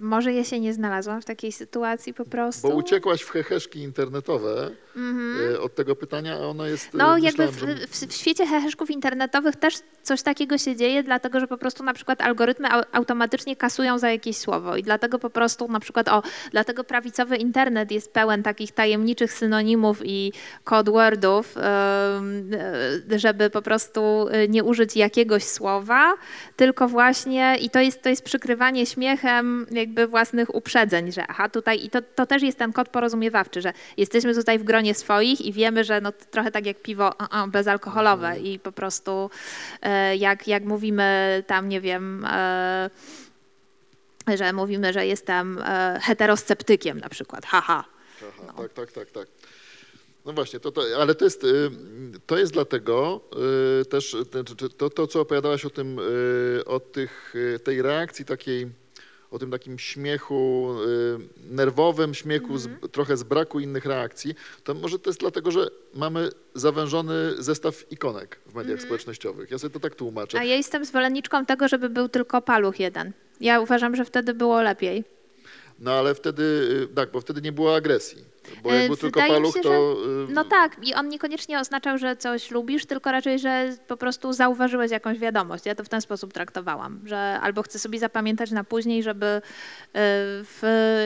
[0.00, 2.68] Może ja się nie znalazłam w takiej sytuacji po prostu.
[2.68, 4.70] Bo uciekłaś w heheszki internetowe
[5.52, 6.94] y, od tego pytania, a ono jest...
[6.94, 7.10] Mhm.
[7.10, 11.46] No, jakby w, że- w, świecie heheszków internetowych też coś takiego się dzieje, dlatego że
[11.46, 15.68] po prostu na przykład algorytmy au- automatycznie kasują za jakieś słowo i dlatego po prostu
[15.68, 20.32] na przykład, o, dlatego prawicowy internet jest pełen takich tajemniczych synonimów i
[20.64, 22.50] code wordów, em,
[23.12, 26.14] e, żeby po prostu e, nie użyć jakiegoś słowa,
[26.56, 31.84] tylko właśnie, i to jest, to jest przykrywanie śmiechem jakby własnych uprzedzeń, że aha, tutaj,
[31.84, 35.52] i to, to też jest ten kod porozumiewawczy, że jesteśmy tutaj w gronie swoich i
[35.52, 37.12] wiemy, że no, trochę tak jak piwo
[37.48, 39.30] bezalkoholowe i po prostu
[39.82, 42.90] e, jak, jak mówimy tam, nie wiem, e,
[44.36, 47.84] że mówimy, że jestem e, heterosceptykiem na przykład, haha.
[48.28, 49.28] Aha, tak, tak, tak, tak.
[50.24, 51.46] No właśnie, to, to, ale to jest,
[52.26, 53.20] to jest dlatego
[53.90, 55.98] też te- te- to, to, co opowiadałaś o tym,
[56.66, 57.34] o tych,
[57.64, 58.66] tej reakcji takiej,
[59.30, 64.98] o tym takim śmiechu y, nerwowym, śmiechu z, trochę z braku innych reakcji, to może
[64.98, 69.50] to jest dlatego, że mamy zawężony zestaw ikonek w mediach społecznościowych.
[69.50, 70.38] Ja sobie to tak tłumaczę.
[70.38, 73.12] A ja jestem zwolenniczką tego, żeby był tylko paluch jeden.
[73.40, 75.04] Ja uważam, że wtedy było lepiej.
[75.78, 76.42] No ale wtedy,
[76.90, 78.24] y, tak, bo wtedy nie było agresji.
[78.62, 79.96] Bo jak E, był tylko wydaje paluch, się, to...
[80.30, 84.32] y, No tak, i on niekoniecznie oznaczał, że coś lubisz, tylko raczej, że po prostu
[84.32, 85.66] zauważyłeś jakąś wiadomość.
[85.66, 89.40] Ja to w ten sposób traktowałam, że albo chcę sobie zapamiętać na później, żeby y,
[90.44, 90.60] w,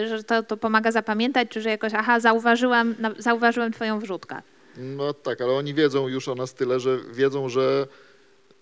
[0.08, 4.42] że to, to pomaga zapamiętać, czy że jakoś, aha, zauważyłem, na- zauważyłem twoją wrzutkę.
[4.76, 7.86] No tak, ale oni wiedzą już o nas tyle, że wiedzą, że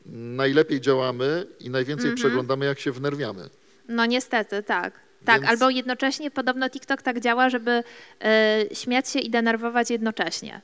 [0.06, 2.16] najlepiej działamy i najwięcej Mhm.
[2.16, 3.48] przeglądamy, jak się wnerwiamy.
[3.88, 5.00] No niestety, tak.
[5.24, 7.70] Tak, Więc- albo jednocześnie podobno TikTok tak działa, żeby
[8.70, 10.60] y, śmiać się i denerwować jednocześnie.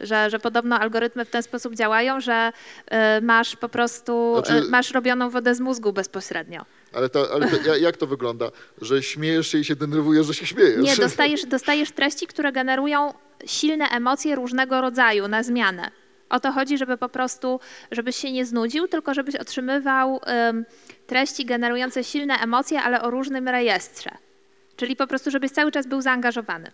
[0.00, 2.52] Że, że podobno algorytmy w ten sposób działają, że
[3.18, 6.64] y, masz po prostu, Znaczy- y, masz robioną wodę z mózgu bezpośrednio.
[6.92, 8.50] Ale, to, ale to, ja- jak to wygląda?
[8.82, 10.76] Że śmiejesz się i się denerwujesz, że się śmiejesz?
[10.82, 13.14] Nie, dostajesz, dostajesz treści, które generują
[13.46, 15.90] silne emocje różnego rodzaju na zmianę.
[16.30, 17.60] O to chodzi, żeby po prostu,
[17.90, 20.64] żebyś się nie znudził, tylko żebyś otrzymywał ym,
[21.06, 24.10] treści generujące silne emocje, ale o różnym rejestrze.
[24.76, 26.70] Czyli po prostu, żebyś cały czas był zaangażowany.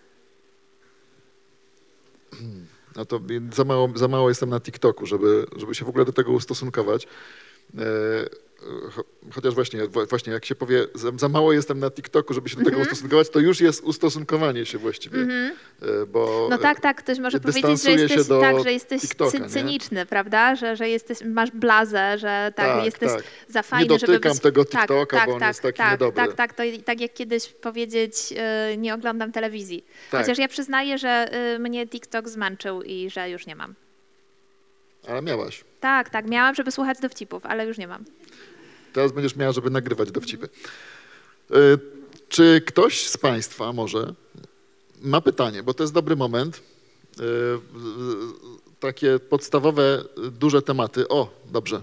[2.96, 3.20] No to
[3.52, 7.06] za mało, za mało jestem na TikToku, żeby, żeby się w ogóle do tego ustosunkować.
[8.96, 9.04] Cho-
[9.34, 12.64] chociaż właśnie, właśnie jak się powie, za, za mało jestem na TikToku, żeby się do
[12.64, 15.18] tego ustosunkować, to już jest ustosunkowanie się właściwie.
[15.82, 19.40] E, Bo No tak, tak, ktoś może powiedzieć, że jesteś, tak, że jesteś TikToka, cy-
[19.40, 19.48] nie?
[19.48, 20.54] cyniczny, prawda?
[20.54, 23.22] Że, że jesteś, masz blazę, że tak, Tak, jesteś tak.
[23.48, 24.42] za Nie fajny, żeby dotykam być...
[24.42, 26.16] tego tak, TikToka, tak, bo on tak, jest taki tak, niedobry.
[26.26, 28.14] Tak, tak, to i- tak jak kiedyś powiedzieć,
[28.72, 29.84] y, nie oglądam telewizji.
[30.10, 30.20] Tak.
[30.20, 33.74] Chociaż ja przyznaję, że y, mnie TikTok zmęczył i że już nie mam.
[35.08, 35.64] Ale miałaś.
[35.80, 38.04] Tak, tak, miałam, żeby słuchać dowcipów, ale już nie mam.
[38.92, 40.48] Teraz będziesz miała, żeby nagrywać dowcipy.
[41.50, 41.54] E,
[42.28, 44.14] Czy ktoś z Państwa może
[45.02, 46.56] ma pytanie, bo to jest dobry moment.
[46.56, 46.60] E,
[47.72, 51.08] w- Takie podstawowe, duże tematy.
[51.08, 51.76] O, dobrze.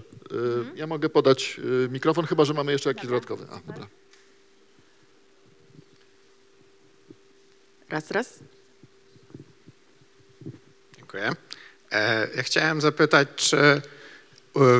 [0.74, 1.60] E, Ja mogę podać
[1.90, 3.46] mikrofon, chyba że mamy jeszcze jakiś dodatkowy.
[3.50, 3.86] A, dobra.
[7.90, 8.38] Raz, raz.
[10.96, 11.32] Dziękuję.
[11.94, 13.80] E, Ja chciałem zapytać, czy e,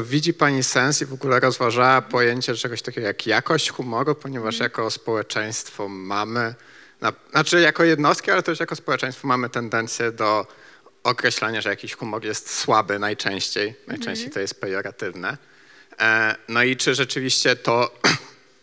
[0.04, 4.90] widzi Pani sens i w ogóle rozważała pojęcie czegoś takiego jak jakość humoru, ponieważ jako
[4.90, 6.54] społeczeństwo mamy,
[7.00, 10.46] na, znaczy jako jednostki, ale też jako społeczeństwo mamy tendencję do
[11.02, 13.74] określania, że jakiś humor jest słaby najczęściej.
[13.86, 15.36] Najczęściej to jest pejoratywne.
[16.00, 17.98] E, No i czy rzeczywiście to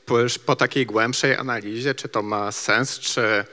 [0.46, 3.46] po, takiej głębszej analizie, czy to ma sens, czy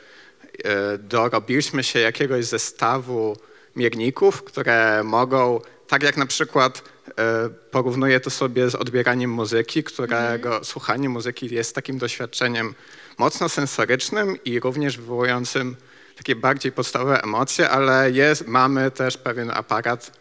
[0.99, 3.37] dorobiliśmy się jakiegoś zestawu
[3.77, 10.65] mierników, które mogą, tak jak na przykład e, porównuję to sobie z odbieraniem muzyki, którego
[10.65, 12.75] słuchanie muzyki jest takim doświadczeniem
[13.19, 15.77] mocno sensorycznym i również wywołującym
[16.17, 20.13] takie bardziej podstawowe emocje, ale jest, mamy też pewien aparat,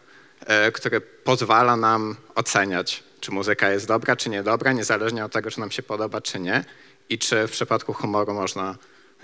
[0.46, 5.60] e, który pozwala nam oceniać, czy muzyka jest dobra, czy niedobra, niezależnie od tego, czy
[5.60, 6.64] nam się podoba, czy nie
[7.08, 8.76] i czy w przypadku humoru można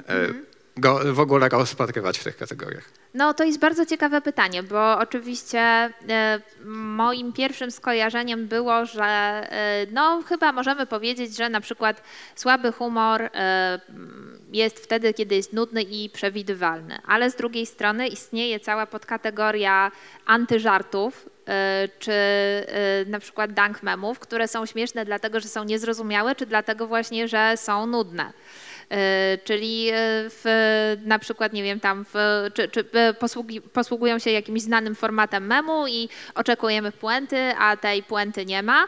[0.09, 0.29] e,
[0.77, 3.04] go w ogóle rozpatrywać w tych kategoriach.
[3.15, 5.91] No to jest bardzo ciekawe pytanie, bo oczywiście e,
[6.75, 12.03] moim pierwszym skojarzeniem było, że e, no chyba możemy powiedzieć, że na przykład
[12.35, 13.81] słaby humor e,
[14.53, 19.93] jest wtedy, kiedy jest nudny i przewidywalny, ale z drugiej strony istnieje cała podkategoria
[20.27, 21.29] antyżartów,
[21.99, 22.13] czy
[23.07, 27.57] na przykład dank memów, które są śmieszne dlatego, że są niezrozumiałe, czy dlatego właśnie, że
[27.57, 28.33] są nudne.
[28.91, 29.95] E, Czyli e,
[30.31, 32.15] w, na przykład, nie wiem, tam, w,
[32.55, 38.03] czy, czy e, posługi, posługują się jakimś znanym formatem memu i oczekujemy puenty, a tej
[38.03, 38.85] puenty nie ma.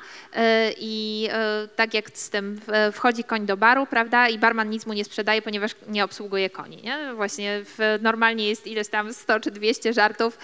[0.78, 1.28] I
[1.76, 2.60] tak jak z tym
[2.92, 6.82] wchodzi koń do baru, prawda, i barman nic mu nie sprzedaje, ponieważ nie obsługuje koni.
[6.82, 7.14] Nie?
[7.14, 10.38] Właśnie w, normalnie jest ileś tam 100 czy 200 żartów,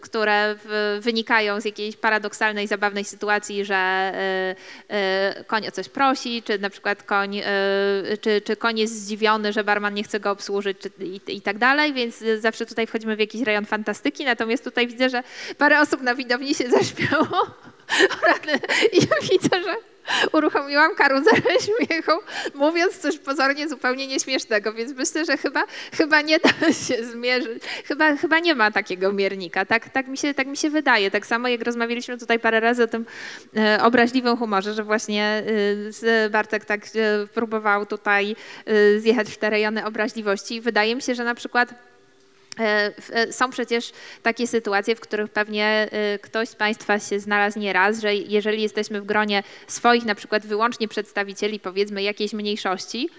[0.00, 0.56] które
[1.00, 4.12] wynikają z jakiejś paradoksalnej, zabawnej sytuacji, że
[5.46, 7.42] koń o coś prosi, czy na przykład koń,
[8.20, 11.58] czy, czy koń jest zdziwiony, że barman nie chce go obsłużyć czy, i, i tak
[11.58, 15.22] dalej, więc e, zawsze tutaj wchodzimy w jakiś rejon fantastyki, natomiast tutaj widzę, że
[15.58, 17.46] parę osób na widowni się zaśmiało.
[18.92, 19.00] I
[19.30, 19.76] widzę, że
[20.32, 22.12] uruchomiłam karuzelę śmiechu,
[22.54, 27.62] mówiąc coś pozornie zupełnie nieśmiesznego, więc myślę, że chyba, chyba nie da się zmierzyć.
[27.84, 29.64] Chyba, chyba nie ma takiego miernika.
[29.64, 31.10] Tak, tak, mi się, tak mi się wydaje.
[31.10, 33.06] Tak samo jak rozmawialiśmy tutaj parę razy o tym
[33.56, 35.42] e, obraźliwym humorze, że właśnie
[36.02, 38.36] e, Bartek tak e, próbował tutaj
[38.98, 40.60] zjechać w te rejony obraźliwości.
[40.60, 41.74] Wydaje mi się, że na przykład
[43.30, 43.92] Są przecież
[44.22, 49.00] takie sytuacje, w których pewnie e, ktoś z Państwa się znalazł nieraz, że jeżeli jesteśmy
[49.00, 53.10] w gronie swoich na przykład wyłącznie przedstawicieli powiedzmy jakiejś mniejszości,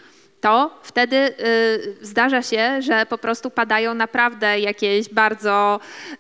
[0.42, 5.80] to wtedy y, zdarza się, że po prostu padają naprawdę jakieś bardzo
[6.14, 6.18] y,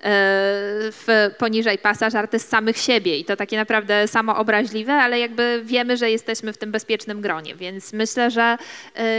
[0.92, 5.98] w, poniżej pasa żarty z samych siebie i to takie naprawdę samoobraźliwe, ale jakby wiemy,
[5.98, 8.58] że jesteśmy w tym bezpiecznym gronie, więc myślę, że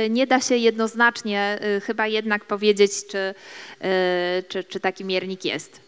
[0.04, 5.44] y, nie da się jednoznacznie y, chyba jednak powiedzieć, czy, y, czy, czy taki miernik
[5.44, 5.80] jest.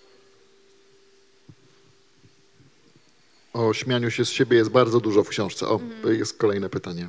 [3.53, 5.67] O śmianiu się z siebie jest bardzo dużo w książce.
[5.69, 7.09] O, jest kolejne pytanie.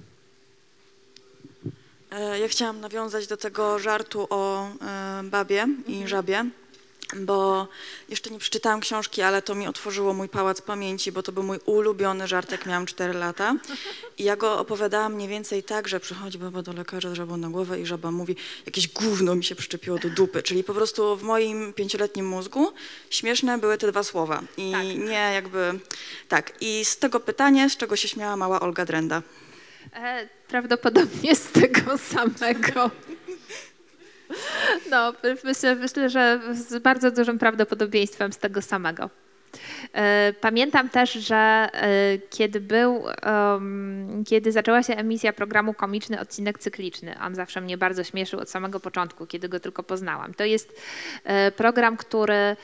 [2.12, 6.46] E, Ja chciałam nawiązać do tego żartu o e, babie i żabie,
[7.16, 7.68] bo
[8.10, 11.60] jeszcze nie przeczytałam książki, ale to mi otworzyło mój pałac pamięci, bo to był mój
[11.66, 13.56] ulubiony żart, jak miałam 4 lata.
[14.18, 17.50] I ja go opowiadałam mniej więcej tak, że przychodzi baba do lekarza z żabą na
[17.50, 18.36] głowę i żaba mówi,
[18.66, 20.44] jakieś gówno mi się przyczepiło do dupy.
[20.44, 22.74] Czyli po prostu w moim pięcioletnim mózgu
[23.10, 24.42] śmieszne były te dwa słowa.
[24.58, 25.80] I nie jakby,
[26.30, 26.54] tak.
[26.62, 29.22] I z tego pytanie, z czego się śmiała mała Olga Drenda.
[29.96, 32.92] E, Prawdopodobnie z tego samego.
[34.92, 35.14] No,
[35.44, 39.10] myślę, myślę, że z bardzo dużym prawdopodobieństwem z tego samego.
[39.94, 41.70] E, Pamiętam też, że e,
[42.30, 43.04] kiedy był,
[44.28, 48.80] kiedy zaczęła się emisja programu Komiczny Odcinek Cykliczny, on zawsze mnie bardzo śmieszył od samego
[48.80, 50.34] początku, kiedy go tylko poznałam.
[50.34, 50.82] To jest
[51.24, 52.56] e, program, który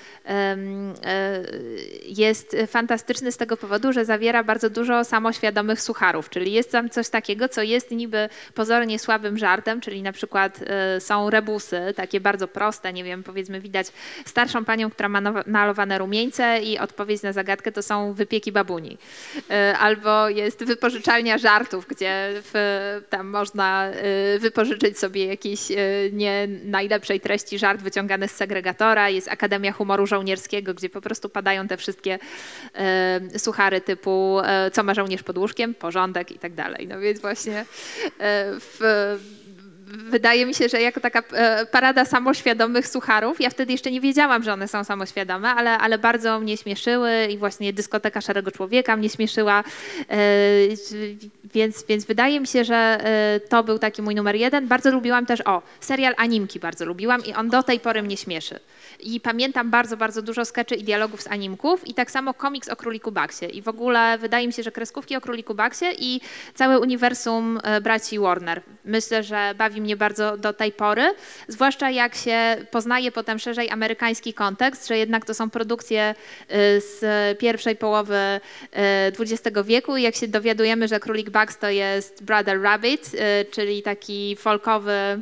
[2.05, 7.09] jest fantastyczny z tego powodu, że zawiera bardzo dużo samoświadomych sucharów, czyli jest tam coś
[7.09, 10.59] takiego, co jest niby pozornie słabym żartem, czyli na przykład
[10.99, 13.87] są rebusy, takie bardzo proste, nie wiem, powiedzmy widać
[14.25, 18.97] starszą panią, która ma malowane rumieńce i odpowiedź na zagadkę to są wypieki babuni.
[19.49, 22.53] E, Albo jest wypożyczalnia żartów, gdzie w,
[23.09, 25.75] tam można e, wypożyczyć sobie jakiś e,
[26.11, 29.09] nie najlepszej treści żart wyciągany z segregatora.
[29.09, 32.19] Jest Akademia Humoru Żołnierskiego, gdzie po prostu padają te wszystkie
[33.37, 34.39] suchary typu
[34.73, 36.87] co ma żołnierz pod łóżkiem, porządek i tak dalej.
[36.87, 37.65] No więc właśnie
[38.59, 38.79] w,
[39.87, 44.43] wydaje mi się, że jako taka e, parada samoświadomych sucharów, ja wtedy jeszcze nie wiedziałam,
[44.43, 49.09] że one są samoświadome, ale, ale bardzo mnie śmieszyły i właśnie dyskoteka Szarego Człowieka mnie
[49.09, 49.63] śmieszyła,
[50.09, 50.15] e,
[51.53, 54.67] więc, więc wydaje mi się, że e, to był taki mój numer jeden.
[54.67, 58.59] Bardzo lubiłam też, o, serial Animki bardzo lubiłam i on do tej pory mnie śmieszy.
[58.99, 62.75] I pamiętam bardzo, bardzo dużo skeczy i dialogów z animków i tak samo komiks o
[62.75, 63.57] Króliku Baksie.
[63.57, 66.21] I w ogóle wydaje mi się, że kreskówki o Króliku Baksie i
[66.53, 68.61] całe uniwersum braci Warner.
[68.85, 71.13] Myślę, że bawi mnie bardzo do tej pory,
[71.47, 76.15] zwłaszcza jak się poznaje potem szerzej amerykański kontekst, że jednak to są produkcje e,
[76.81, 76.99] z
[77.39, 78.17] pierwszej połowy
[79.19, 79.97] XX wieku.
[79.97, 85.21] I jak się dowiadujemy, że Królik Bugs to jest Brother Rabbit, e, czyli taki folkowy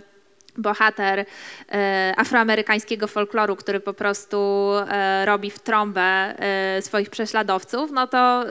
[0.57, 1.25] bohater
[1.69, 8.45] e, afroamerykańskiego folkloru, który po prostu e, robi w trąbę e, swoich prześladowców, no to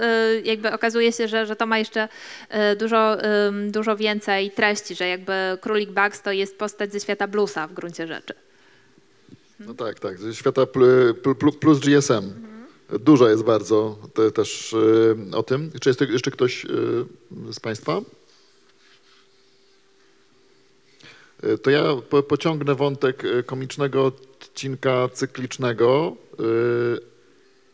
[0.45, 2.09] jakby okazuje się, że, że to ma jeszcze
[2.79, 3.17] dużo,
[3.69, 8.07] dużo więcej treści, że jakby Królik Bugs to jest postać ze świata bluesa w gruncie
[8.07, 8.35] rzeczy.
[9.61, 10.19] No tak, tak.
[10.19, 12.33] Ze świata pl- pl- pl- plus GSM.
[13.01, 14.75] Dużo jest bardzo te, też
[15.33, 15.71] o tym.
[15.81, 16.67] Czy jest jeszcze ktoś
[17.53, 18.01] z Państwa?
[21.34, 26.17] Y, To ja po, pociągnę wątek y, komicznego odcinka cyklicznego.
[26.41, 27.15] Y,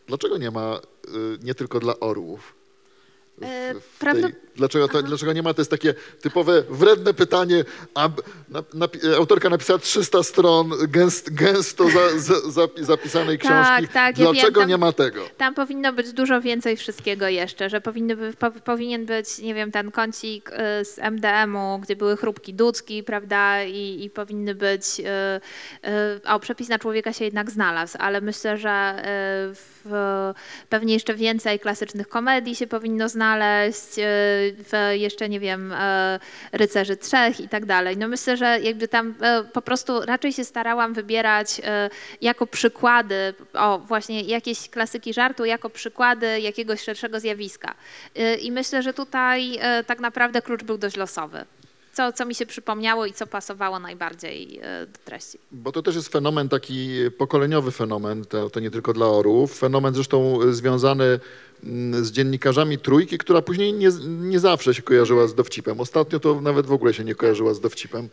[0.07, 0.79] Dlaczego nie ma
[1.43, 2.53] nie tylko dla orłów?
[3.37, 5.53] W- E, w tej, dlaczego, to, dlaczego nie ma?
[5.53, 7.63] To jest takie typowe, wredne pytanie.
[7.93, 13.47] A, b- na, napi- autorka napisała 300 stron gęst, gęsto za, za, za, zapisanej Tak,
[13.77, 13.93] książki.
[13.93, 15.21] tak, ja dlaczego wiem, tam- nie ma tego?
[15.37, 19.91] Tam powinno być dużo więcej wszystkiego jeszcze, że powinny, po, powinien być, nie wiem, ten
[19.91, 26.39] kącik y, z MDM-u, gdzie były chrupki dudzki, prawda, i, i powinny być, y, o,
[26.39, 29.03] przepis na człowieka się jednak znalazł, ale myślę, że
[29.55, 30.31] w,
[30.69, 33.87] pewnie jeszcze więcej klasycznych komedii się powinno znaleźć,
[34.57, 35.75] w jeszcze, nie wiem, y,
[36.51, 37.97] Rycerzy Trzech i tak dalej.
[37.97, 39.13] No myślę, że jakby tam y,
[39.53, 41.63] po prostu raczej się starałam wybierać y,
[42.21, 47.75] jako przykłady, o właśnie jakieś klasyki żartu, jako przykłady jakiegoś szerszego zjawiska.
[48.41, 51.45] I myślę, że tutaj tak naprawdę klucz był dość losowy.
[51.93, 55.39] Co, co mi się przypomniało i co pasowało najbardziej do treści.
[55.51, 59.57] Bo to też jest fenomen taki pokoleniowy fenomen, to, to nie tylko dla orłów.
[59.57, 61.19] Fenomen zresztą związany
[62.01, 65.79] z dziennikarzami trójki, która później nie, nie zawsze się kojarzyła z dowcipem.
[65.79, 68.09] Ostatnio to nawet w ogóle się nie kojarzyła z dowcipem.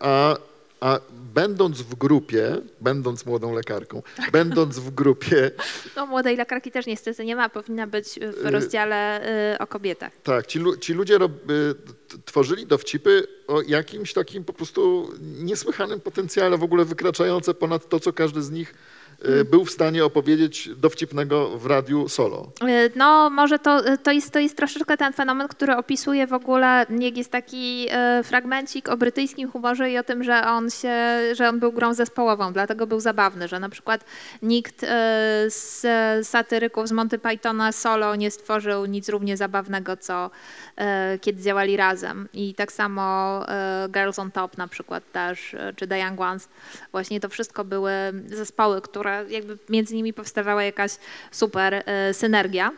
[0.00, 0.36] A,
[0.80, 1.00] a
[1.34, 5.50] będąc w grupie, będąc młodą lekarką, będąc w grupie,
[5.96, 10.12] No, młodej lekarki też niestety nie ma, powinna być w rozdziale y, o kobietach.
[10.22, 11.74] tak, ci, ci ludzie rob, y,
[12.24, 18.12] tworzyli dowcipy o jakimś takim po prostu niesłychanym potencjale, w ogóle wykraczające ponad to, co
[18.12, 18.74] każdy z nich
[19.50, 22.52] był w stanie opowiedzieć dowcipnego w radiu solo.
[22.62, 26.32] Y, No, może to, y, to, jest, to jest troszeczkę ten fenomen, który opisuje w
[26.32, 27.88] ogóle, jak jest taki
[28.24, 30.94] fragmencik o brytyjskim humorze i o tym, że on się,
[31.32, 34.04] że on był grą zespołową, dlatego był zabawny, że na przykład
[34.42, 34.80] nikt
[35.46, 35.82] z
[36.26, 40.30] satyryków z Monty Pythona solo nie stworzył nic równie zabawnego, co
[41.20, 42.28] kiedy działali razem.
[42.32, 43.40] I tak samo
[43.88, 46.48] Girls on Top na przykład też, czy The Young Ones.
[46.92, 47.92] Właśnie to wszystko były
[48.26, 50.92] zespoły, które jakby między nimi powstawała jakaś
[51.30, 52.72] super y, synergia.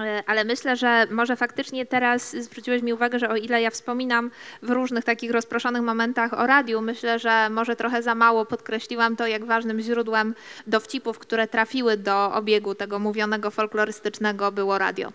[0.00, 4.30] E, Ale myślę, że może faktycznie teraz zwróciłeś mi uwagę, że o ile ja wspominam
[4.62, 9.26] w różnych takich rozproszonych momentach o radiu, myślę, że może trochę za mało podkreśliłam to,
[9.26, 10.34] jak ważnym źródłem
[10.66, 15.12] dowcipów, które trafiły do obiegu tego mówionego folklorystycznego było radio.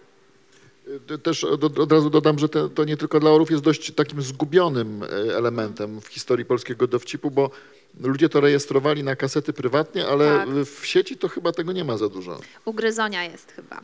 [1.23, 5.07] Też od, razu dodam, że to nie tylko dla orów jest dość takim zgubionym y,
[5.35, 7.49] elementem w historii polskiego dowcipu, bo
[7.99, 10.49] ludzie to rejestrowali na kasety prywatnie, ale Tak.
[10.49, 12.39] w sieci to chyba tego nie ma za dużo.
[12.65, 13.81] Ugryzonia jest chyba.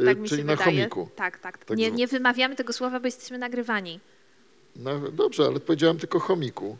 [0.00, 0.76] Y, Tak mi Czyli się na wydaje.
[0.76, 1.08] chomiku.
[1.16, 1.64] Tak, tak.
[1.64, 4.00] Tak Nie, nie wymawiamy tego słowa, bo jesteśmy nagrywani.
[4.76, 6.76] No, dobrze, ale powiedziałem tylko chomiku.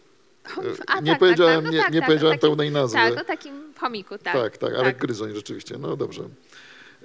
[0.86, 2.70] A, nie tak, powiedziałem, tak, tak, no nie, tak, nie tak, powiedziałem o takim- pełnej
[2.70, 2.98] nazwy.
[2.98, 4.34] Tak, o takim chomiku, tak.
[4.34, 5.78] tak, tak, ale gryzoń rzeczywiście.
[5.78, 6.22] No dobrze.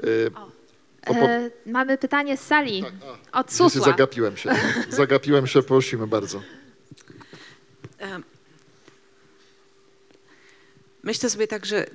[0.03, 0.31] Y,
[1.07, 2.83] E, mamy pytanie z sali
[3.31, 3.85] od Susła.
[3.85, 4.49] Zagapiłem się.
[4.89, 6.41] Zagapiłem się, prosimy bardzo.
[11.05, 11.85] Myślę sobie tak, że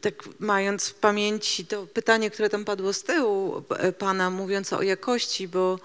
[0.00, 4.82] tak mając w pamięci to pytanie, które tam padło z tyłu e, pana, mówiąc o
[4.82, 5.78] jakości, bo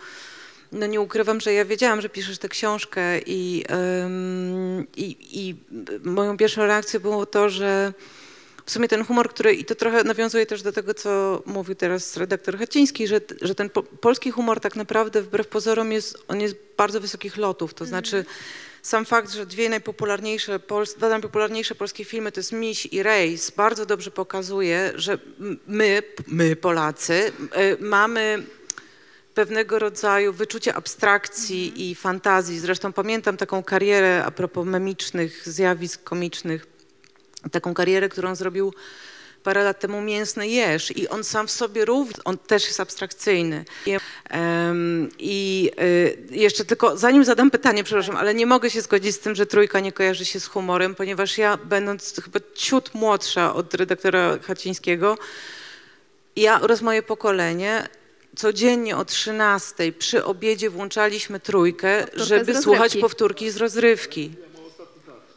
[0.72, 3.64] no nie ukrywam, że ja wiedziałam, że piszesz tę książkę i,
[4.98, 5.56] i, i
[6.04, 7.94] moją pierwszą reakcją było to, że
[8.66, 12.18] w sumie ten humor, który, i to trochę nawiązuje też do tego, co mówił teraz
[12.18, 16.56] redaktor Haciński, że, że ten po, polski humor tak naprawdę wbrew pozorom jest, on jest
[16.78, 18.26] bardzo wysokich lotów, to znaczy
[18.86, 20.60] sam fakt, że dwie najpopularniejsze,
[20.98, 25.18] dwa najpopularniejsze polskie filmy to jest Miś i Rejs, bardzo dobrze pokazuje, że
[25.68, 28.44] my, my Polacy, y, mamy
[29.34, 32.60] pewnego rodzaju wyczucie abstrakcji i fantazji.
[32.60, 36.68] Zresztą pamiętam taką karierę a propos memicznych zjawisk komicznych,
[37.52, 38.74] taką karierę, którą zrobił
[39.46, 43.66] parę lat temu Mięsny Jeż i on sam w sobie również, on też jest abstrakcyjny.
[44.30, 49.20] Em, I y, jeszcze tylko, zanim zadam pytanie, przepraszam, ale nie mogę się zgodzić z
[49.20, 53.74] tym, że trójka nie kojarzy się z humorem, ponieważ ja, będąc chyba ciut młodsza od
[53.74, 55.18] redaktora Hacińskiego,
[56.36, 57.88] ja oraz moje pokolenie
[58.36, 64.32] codziennie o 13 przy obiedzie włączaliśmy trójkę, Powtórkę żeby słuchać powtórki z rozrywki.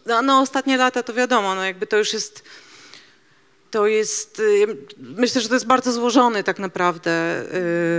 [0.07, 2.45] No, no ostatnie lata to wiadomo, no jakby to już jest,
[3.71, 4.67] to jest, y,
[4.99, 7.45] myślę, że to jest bardzo złożony tak naprawdę.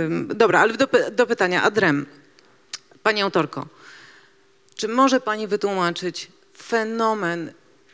[0.04, 1.62] ym, Dobra, ale do, do pytania.
[1.62, 2.06] Adrem,
[3.02, 3.66] pani autorko,
[4.74, 7.52] czy może pani wytłumaczyć fenomen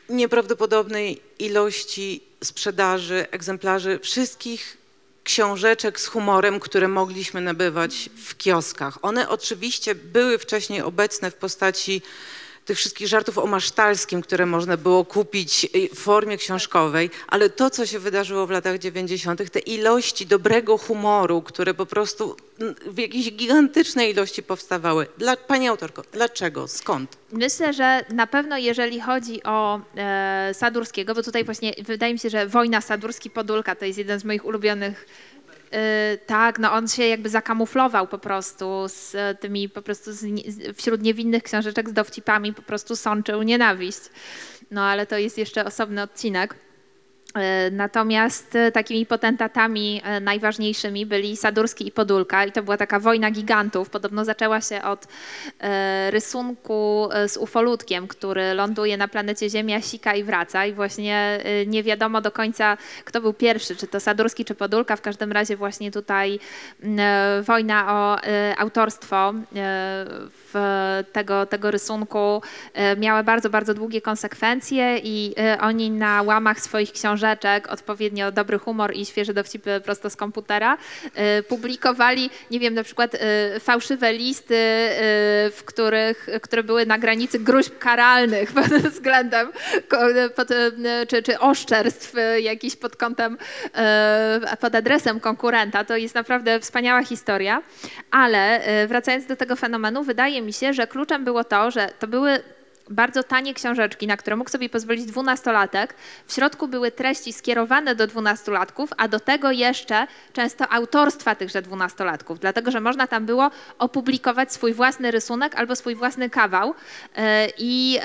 [0.09, 4.77] nieprawdopodobnej ilości sprzedaży egzemplarzy wszystkich
[5.25, 8.99] książeczek z humorem, które mogliśmy nabywać w kioskach.
[9.03, 12.03] One oczywiście były wcześniej obecne w postaci
[12.67, 17.71] tych wszystkich żartów o masztalskim, które można było kupić y, w formie książkowej, ale to,
[17.71, 22.37] co się wydarzyło w latach 90., te ilości dobrego humoru, które po prostu
[22.87, 25.07] w jakiejś gigantycznej ilości powstawały.
[25.19, 26.69] Dla, pani autorko, dlaczego?
[26.69, 27.17] Skąd?
[27.33, 32.31] Myślę, że na pewno jeżeli chodzi o e, Sadurskiego, bo tutaj właśnie wydaje mi się,
[32.31, 35.07] że Wojna Sadurski-Podólka to jest jeden z moich ulubionych
[36.27, 40.27] tak, no on się jakby zakamuflował po prostu z e, tymi po prostu z,
[40.77, 44.01] wśród niewinnych książeczek z dowcipami po prostu sączył nienawiść.
[44.71, 46.66] No ale to jest jeszcze osobny odcinek.
[47.37, 53.01] E, Natomiast e, takimi potentatami e, najważniejszymi byli Sadurski i Podólka i to była taka
[53.01, 53.91] wojna gigantów.
[53.91, 55.07] Podobno zaczęła się od
[56.11, 62.21] rysunku z ufolutkiem, który ląduje na planecie Ziemia, sika i wraca i właśnie nie wiadomo
[62.21, 64.97] do końca, kto był pierwszy, czy to Sadurski, czy Podólka.
[64.97, 66.39] W każdym razie właśnie tutaj
[67.43, 68.19] wojna o
[68.59, 69.35] autorstwo
[71.13, 72.43] tego, tego rysunku
[72.97, 76.93] miała bardzo, bardzo długie konsekwencje i oni na łamach swoich
[77.69, 80.79] odpowiednio dobry humor i świeże dowcipy prosto z komputera,
[81.15, 84.99] e, publikowali, nie wiem, na przykład e, fałszywe listy, e,
[85.51, 89.53] w których, które były na granicy gruźb karalnych pod względem,
[90.37, 90.49] pod,
[91.09, 93.39] czy, czy oszczerstw jakichś pod kątem,
[94.61, 95.85] pod adresem konkurenta.
[95.85, 97.63] To jest naprawdę wspaniała historia,
[98.11, 102.43] ale wracając do tego fenomenu, wydaje mi się, że kluczem było to, że to były
[102.91, 105.95] bardzo tanie książeczki, na które mógł sobie pozwolić dwunastolatek.
[106.27, 112.39] W środku były treści skierowane do dwunastolatków, a do tego jeszcze często autorstwa tychże dwunastolatków,
[112.41, 116.75] dlatego że można tam było opublikować swój własny rysunek albo swój własny kawał
[117.17, 117.99] e, i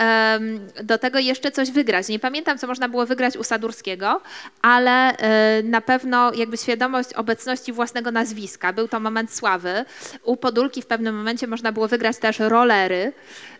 [0.84, 2.07] do tego jeszcze coś wygrać.
[2.07, 4.21] Nie pamiętam, co można było wygrać u Sadurskiego,
[4.61, 8.73] ale e, na pewno jakby świadomość obecności własnego nazwiska.
[8.73, 9.86] Był to moment sławy.
[10.23, 13.13] U Podólki w pewnym momencie można było wygrać też rolery,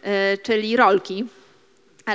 [0.03, 1.11] e, czyli rolki.
[1.12, 1.41] Ale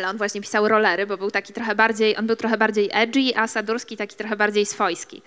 [0.05, 3.47] on właśnie pisał rolery, bo był taki trochę bardziej, on był trochę bardziej edgy, a
[3.47, 5.23] Sadurski taki trochę bardziej swojski.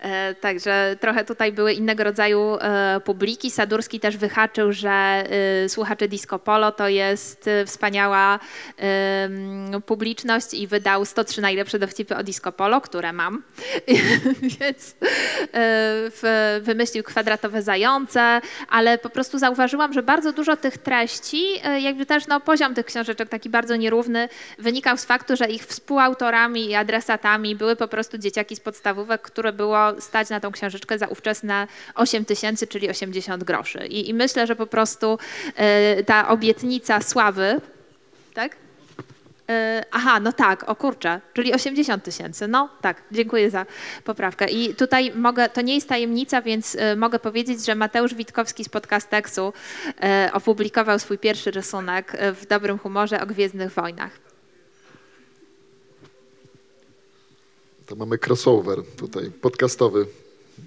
[0.00, 3.50] E, także trochę tutaj były innego rodzaju e, publiki.
[3.50, 8.38] Sadurski też wyhaczył, że e, słuchacze Disco Polo to jest wspaniała
[9.86, 13.42] publiczność i wydał 103 najlepsze dowcipy o Disco Polo, które mam.
[14.60, 14.94] Więc
[16.60, 21.44] wymyślił kwadratowe zające, ale po prostu zauważyłam, że bardzo dużo tych treści,
[21.80, 23.98] jakby też no, poziom tych książeczek taki bardzo nierówny,
[24.58, 29.52] wynikał z faktu, że ich współautorami i adresatami były po prostu dzieciaki z podstawówek, które
[29.52, 33.86] było stać na tą książeczkę za ówczesne 8 tysięcy, czyli 80 groszy.
[33.86, 35.18] I, I myślę, że po prostu
[35.56, 37.60] e, ta obietnica sławy,
[38.34, 38.67] tak?
[39.48, 42.48] E, Aha, no tak, o kurczę, czyli 80 tysięcy.
[42.48, 43.66] No tak, dziękuję za
[44.04, 44.50] poprawkę.
[44.50, 48.68] I tutaj mogę, to nie jest tajemnica, więc e, mogę powiedzieć, że Mateusz Witkowski z
[48.68, 49.52] Podcasteksu
[50.02, 54.10] e, opublikował swój pierwszy rysunek w dobrym humorze o Gwiezdnych Wojnach.
[57.86, 60.06] To mamy crossover tutaj, podcastowy.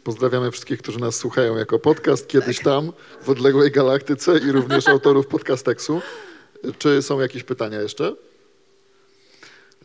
[0.04, 5.28] Pozdrawiamy wszystkich, którzy nas słuchają jako podcast, kiedyś tam, w odległej galaktyce i również autorów
[5.28, 6.02] podcasteksu.
[6.78, 8.16] Czy są jakieś pytania jeszcze?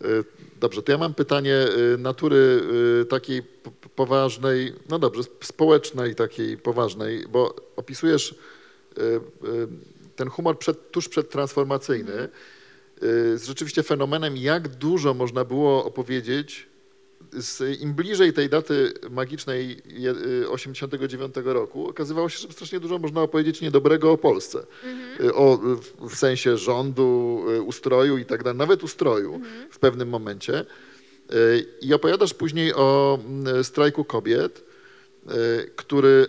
[0.05, 0.24] Y,
[0.61, 2.61] Dobrze, to ja mam pytanie y, natury
[3.03, 3.42] y, takiej
[3.97, 8.34] poważnej, no dobrze, sp- społecznej, takiej poważnej, bo opisujesz
[10.16, 12.29] ten humor przed, tuż przedtransformacyjny.
[13.37, 16.68] Z rzeczywiście fenomenem, jak dużo można było opowiedzieć
[17.33, 20.11] z, im bliżej tej daty magicznej je-
[20.43, 24.67] y, 89 roku, okazywało się, że strasznie dużo można opowiedzieć niedobrego o Polsce.
[25.21, 29.41] Y, O, w- w sensie rządu, y, ustroju i tak dalej, nawet ustroju
[29.71, 30.64] w pewnym momencie.
[31.80, 34.64] I opowiadasz później o mm, strajku kobiet,
[35.76, 36.26] który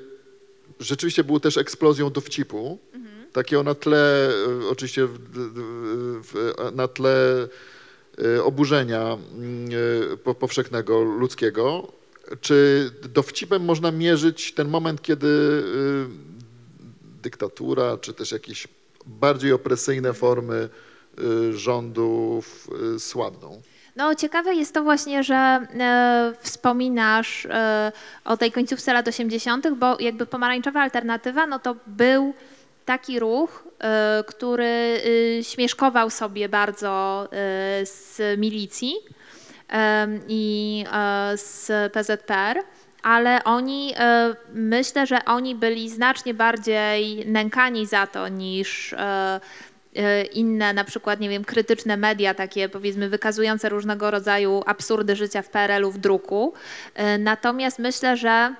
[0.79, 2.79] rzeczywiście był też eksplozją dowcipu.
[3.33, 4.29] Takiego na tle,
[4.69, 5.17] oczywiście w,
[6.23, 7.47] w, na tle
[8.43, 9.71] oburzenia mm,
[10.13, 11.91] y, po- powszechnego ludzkiego.
[12.41, 16.05] Czy dowcipem można mierzyć ten moment, kiedy y,
[17.21, 18.67] dyktatura, czy też jakieś
[19.05, 20.69] bardziej opresyjne formy
[21.19, 23.61] y, rządów y, słabną?
[23.97, 27.91] No, ciekawe jest to właśnie, że e, wspominasz e,
[28.25, 32.33] o tej końcówce lat 80., bo jakby pomarańczowa alternatywa, no to był
[32.87, 38.95] taki ruch, e, który y, śmieszkował sobie bardzo e, z milicji
[40.27, 42.63] i e, z PZPR.
[43.03, 49.39] Ale oni, e, myślę, że oni byli znacznie bardziej nękani za to niż e,
[50.33, 55.49] inne, na przykład, nie wiem, krytyczne media, takie powiedzmy wykazujące różnego rodzaju absurdy życia w
[55.49, 56.53] PRL-u w druku.
[57.19, 58.55] Natomiast myślę, że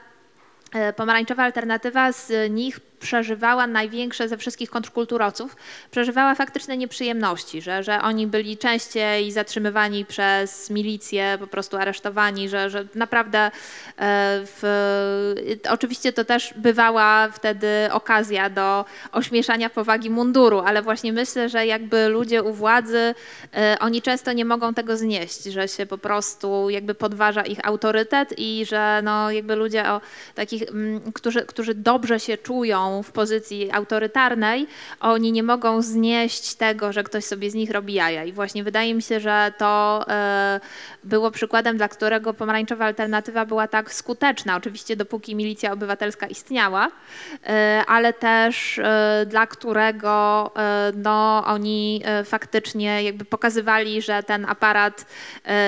[0.95, 5.55] pomarańczowa alternatywa z nich przeżywała największe ze wszystkich kontrkulturowców,
[5.91, 12.69] przeżywała faktyczne nieprzyjemności, że, że oni byli częściej zatrzymywani przez milicję, po prostu aresztowani, że,
[12.69, 13.51] że naprawdę e,
[14.45, 14.63] w,
[15.69, 22.07] oczywiście to też bywała wtedy okazja do ośmieszania powagi munduru, ale właśnie myślę, że jakby
[22.07, 23.15] ludzie u władzy,
[23.53, 28.33] e, oni często nie mogą tego znieść, że się po prostu jakby podważa ich autorytet
[28.37, 30.01] i że no jakby ludzie o
[30.35, 34.67] takich, mm, którzy, którzy dobrze się czują w pozycji autorytarnej,
[34.99, 38.23] oni nie mogą znieść tego, że ktoś sobie z nich robi jaja.
[38.23, 40.59] I właśnie wydaje mi się, że to e,
[41.03, 44.55] było przykładem, dla którego pomarańczowa alternatywa była tak skuteczna.
[44.55, 46.91] Oczywiście dopóki milicja obywatelska istniała,
[47.43, 50.17] e, ale też e, dla którego
[50.95, 55.05] no, oni faktycznie jakby pokazywali, że ten aparat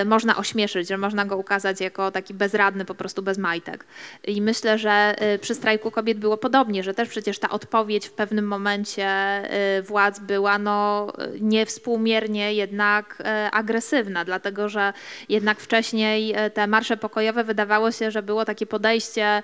[0.05, 3.85] można ośmieszyć, że można go ukazać jako taki bezradny, po prostu bez majtek.
[4.27, 8.47] I myślę, że przy strajku kobiet było podobnie, że też przecież ta odpowiedź w pewnym
[8.47, 11.07] momencie e, władz była no,
[11.41, 14.93] niewspółmiernie jednak e, agresywna, dlatego że
[15.29, 19.43] jednak wcześniej e, te marsze pokojowe wydawało się, że było takie podejście,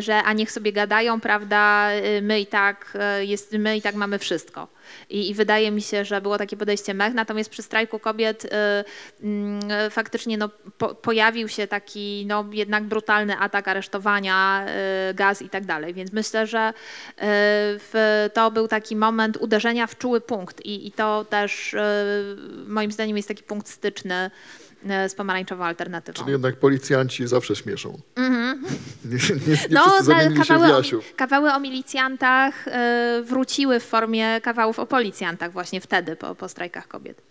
[0.00, 1.88] że a niech sobie gadają, prawda,
[2.22, 4.68] my i tak, jest, my i tak mamy wszystko.
[5.10, 8.48] I, I wydaje mi się, że było takie podejście mech, natomiast przy strajku kobiet y,
[9.22, 14.66] mm, y, faktycznie no, po, pojawił się taki no, jednak brutalny atak aresztowania,
[15.10, 15.94] y, gaz i tak dalej.
[15.94, 16.72] Więc myślę, że y,
[17.22, 21.78] w, to był taki moment uderzenia w czuły punkt i, i to też y,
[22.66, 24.30] moim zdaniem jest taki punkt styczny
[25.08, 26.18] z pomarańczową alternatywą.
[26.18, 27.98] Czyli jednak policjanci zawsze śmieszą.
[29.04, 29.84] Nie, nie, nie No,
[30.46, 30.82] kawały, o,
[31.16, 32.70] kawały o milicjantach y,
[33.22, 37.22] wróciły w formie kawałów o policjantach właśnie wtedy, po, po strajkach kobiet.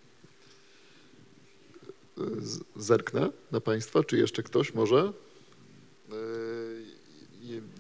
[2.38, 5.12] Z- Zerknę na Państwa, czy jeszcze ktoś może?
[6.12, 6.14] E,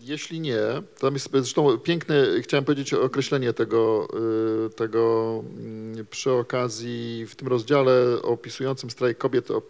[0.06, 0.60] Jeśli nie,
[0.96, 4.08] to tam jest zresztą piękne, chciałem powiedzieć określenie tego,
[4.66, 9.62] e, tego mm, przy okazji w tym rozdziale opisującym strajk kobiet o,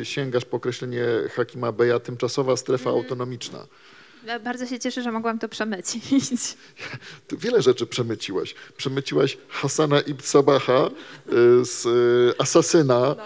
[0.00, 1.04] e, sięgasz po określenie
[1.34, 3.66] Hakima Beja, tymczasowa strefa autonomiczna.
[4.26, 6.02] Ja Bardzo się cieszę, że mogłam to przemycić.
[7.42, 8.54] Wiele rzeczy przemyciłaś.
[8.76, 10.90] Przemyciłaś Hasana ibn Sabaha
[11.28, 13.16] y, z y, Asasyna,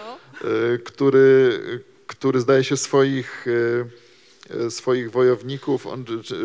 [0.75, 1.59] y, który,
[2.07, 4.00] który zdaje się swoich, y, y,
[4.69, 6.35] swoich wojowników, on czy-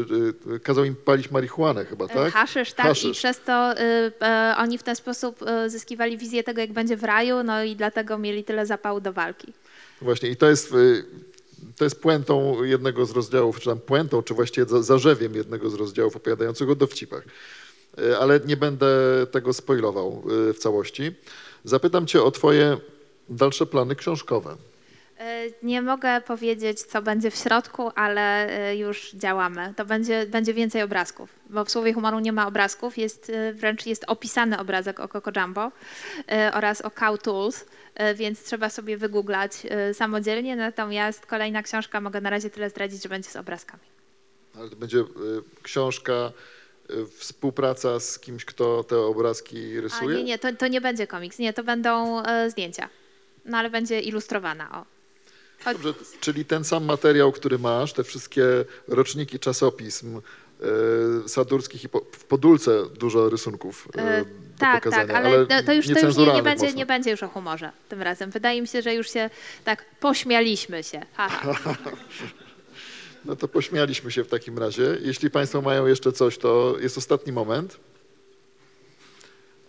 [0.54, 2.32] y, kazał im palić marihuanę chyba, tak?
[2.32, 3.04] Haszysz, tak, Haszysz.
[3.04, 4.12] i przez to y,
[4.56, 8.44] oni w ten sposób zyskiwali wizję tego, jak będzie w raju, no i dlatego mieli
[8.44, 9.52] tyle zapału do walki.
[10.02, 10.74] Właśnie i to jest,
[11.76, 15.74] to jest puentą jednego z rozdziałów, czy tam puentą, czy właściwie za- zarzewiem jednego z
[15.74, 17.22] rozdziałów opowiadających o dowcipach.
[18.20, 18.86] Ale nie będę
[19.30, 21.12] tego spoilował w całości.
[21.64, 22.76] Zapytam cię o twoje
[23.28, 24.56] dalsze plany książkowe?
[25.18, 29.74] E, Nie mogę powiedzieć, co będzie w środku, ale e, już działamy.
[29.76, 33.86] To będzie, będzie więcej obrazków, bo w Słowie Humoru nie ma obrazków, jest, e, wręcz
[33.86, 35.72] jest opisany obrazek o Coco Jumbo
[36.52, 37.64] oraz o Cow Tools,
[38.14, 39.52] więc trzeba sobie wygooglać
[39.92, 43.82] samodzielnie, natomiast kolejna książka, mogę na razie tyle zdradzić, że będzie z obrazkami.
[44.58, 45.04] Ale to będzie
[45.62, 46.32] książka,
[47.18, 50.16] współpraca z kimś, kto te obrazki A rysuje?
[50.16, 52.88] nie, nie, to, to nie będzie komiks, nie, to będą zdjęcia,
[53.44, 54.95] no ale będzie ilustrowana, o.
[55.64, 58.44] Dobrze, czyli ten sam materiał, który masz, te wszystkie
[58.88, 60.20] roczniki czasopism
[61.24, 65.62] y, sadurskich i po, w Podólce dużo rysunków y, E, do tak, tak, ale, to,
[65.62, 66.78] to już, to już nie, nie, będzie, mocno.
[66.78, 68.30] nie będzie już o humorze tym razem.
[68.30, 69.30] Wydaje mi się, że już się
[69.64, 71.00] tak pośmialiśmy się.
[71.14, 71.54] Haha.
[73.24, 74.98] No to pośmialiśmy się w takim razie.
[75.02, 77.78] Jeśli Państwo mają jeszcze coś, to jest ostatni moment.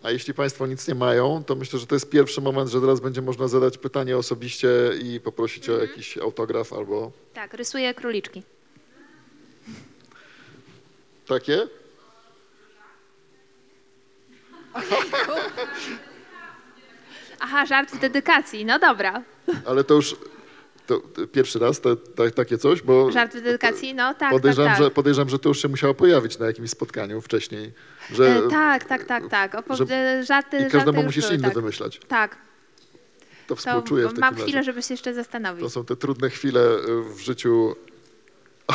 [0.07, 2.99] A jeśli Państwo nic nie mają, to myślę, że to jest pierwszy moment, że teraz
[2.99, 4.69] będzie można zadać pytanie osobiście
[5.03, 8.43] i poprosić o jakiś autograf albo Tak, rysuję króliczki.
[11.27, 11.67] takie.
[17.39, 19.23] Aha, żart w dedykacji, no dobra.
[19.65, 20.15] Ale to już
[20.87, 21.01] to,
[21.31, 24.85] pierwszy raz to, to, takie coś, bo Żart w dedykacji, no tak, podejrzewam, tak, tak.
[24.85, 27.73] Że, podejrzewam, że to już się musiało pojawić na jakimś spotkaniu wcześniej.
[28.13, 29.53] Że, E, tak, tak, tak, tak.
[29.55, 31.53] Opo- że- żarty, I żarty każdemu już musisz były, inny tak.
[31.53, 31.99] wymyślać.
[32.07, 32.37] Tak, To
[33.47, 34.43] to współczuję w takim mam razie.
[34.43, 35.63] chwilę, żeby się jeszcze zastanowić.
[35.63, 37.75] To są te trudne chwile y, w życiu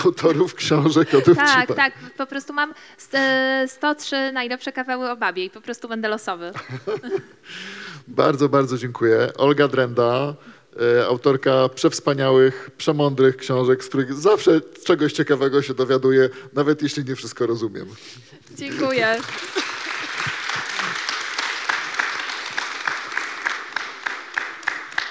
[0.04, 1.66] autorów książek o dowcipach.
[1.66, 5.88] Tak, tak, po prostu mam st- e, 103 najlepsze kawały o babie i po prostu
[5.88, 6.52] będę losowy.
[8.08, 9.28] Bardzo, bardzo dziękuję.
[9.38, 10.34] Olga Drenda,
[11.08, 17.46] autorka przewspaniałych, przemądrych książek, z których zawsze czegoś ciekawego się dowiaduję, nawet jeśli nie wszystko
[17.46, 17.86] rozumiem.
[18.56, 19.20] Dziękuję.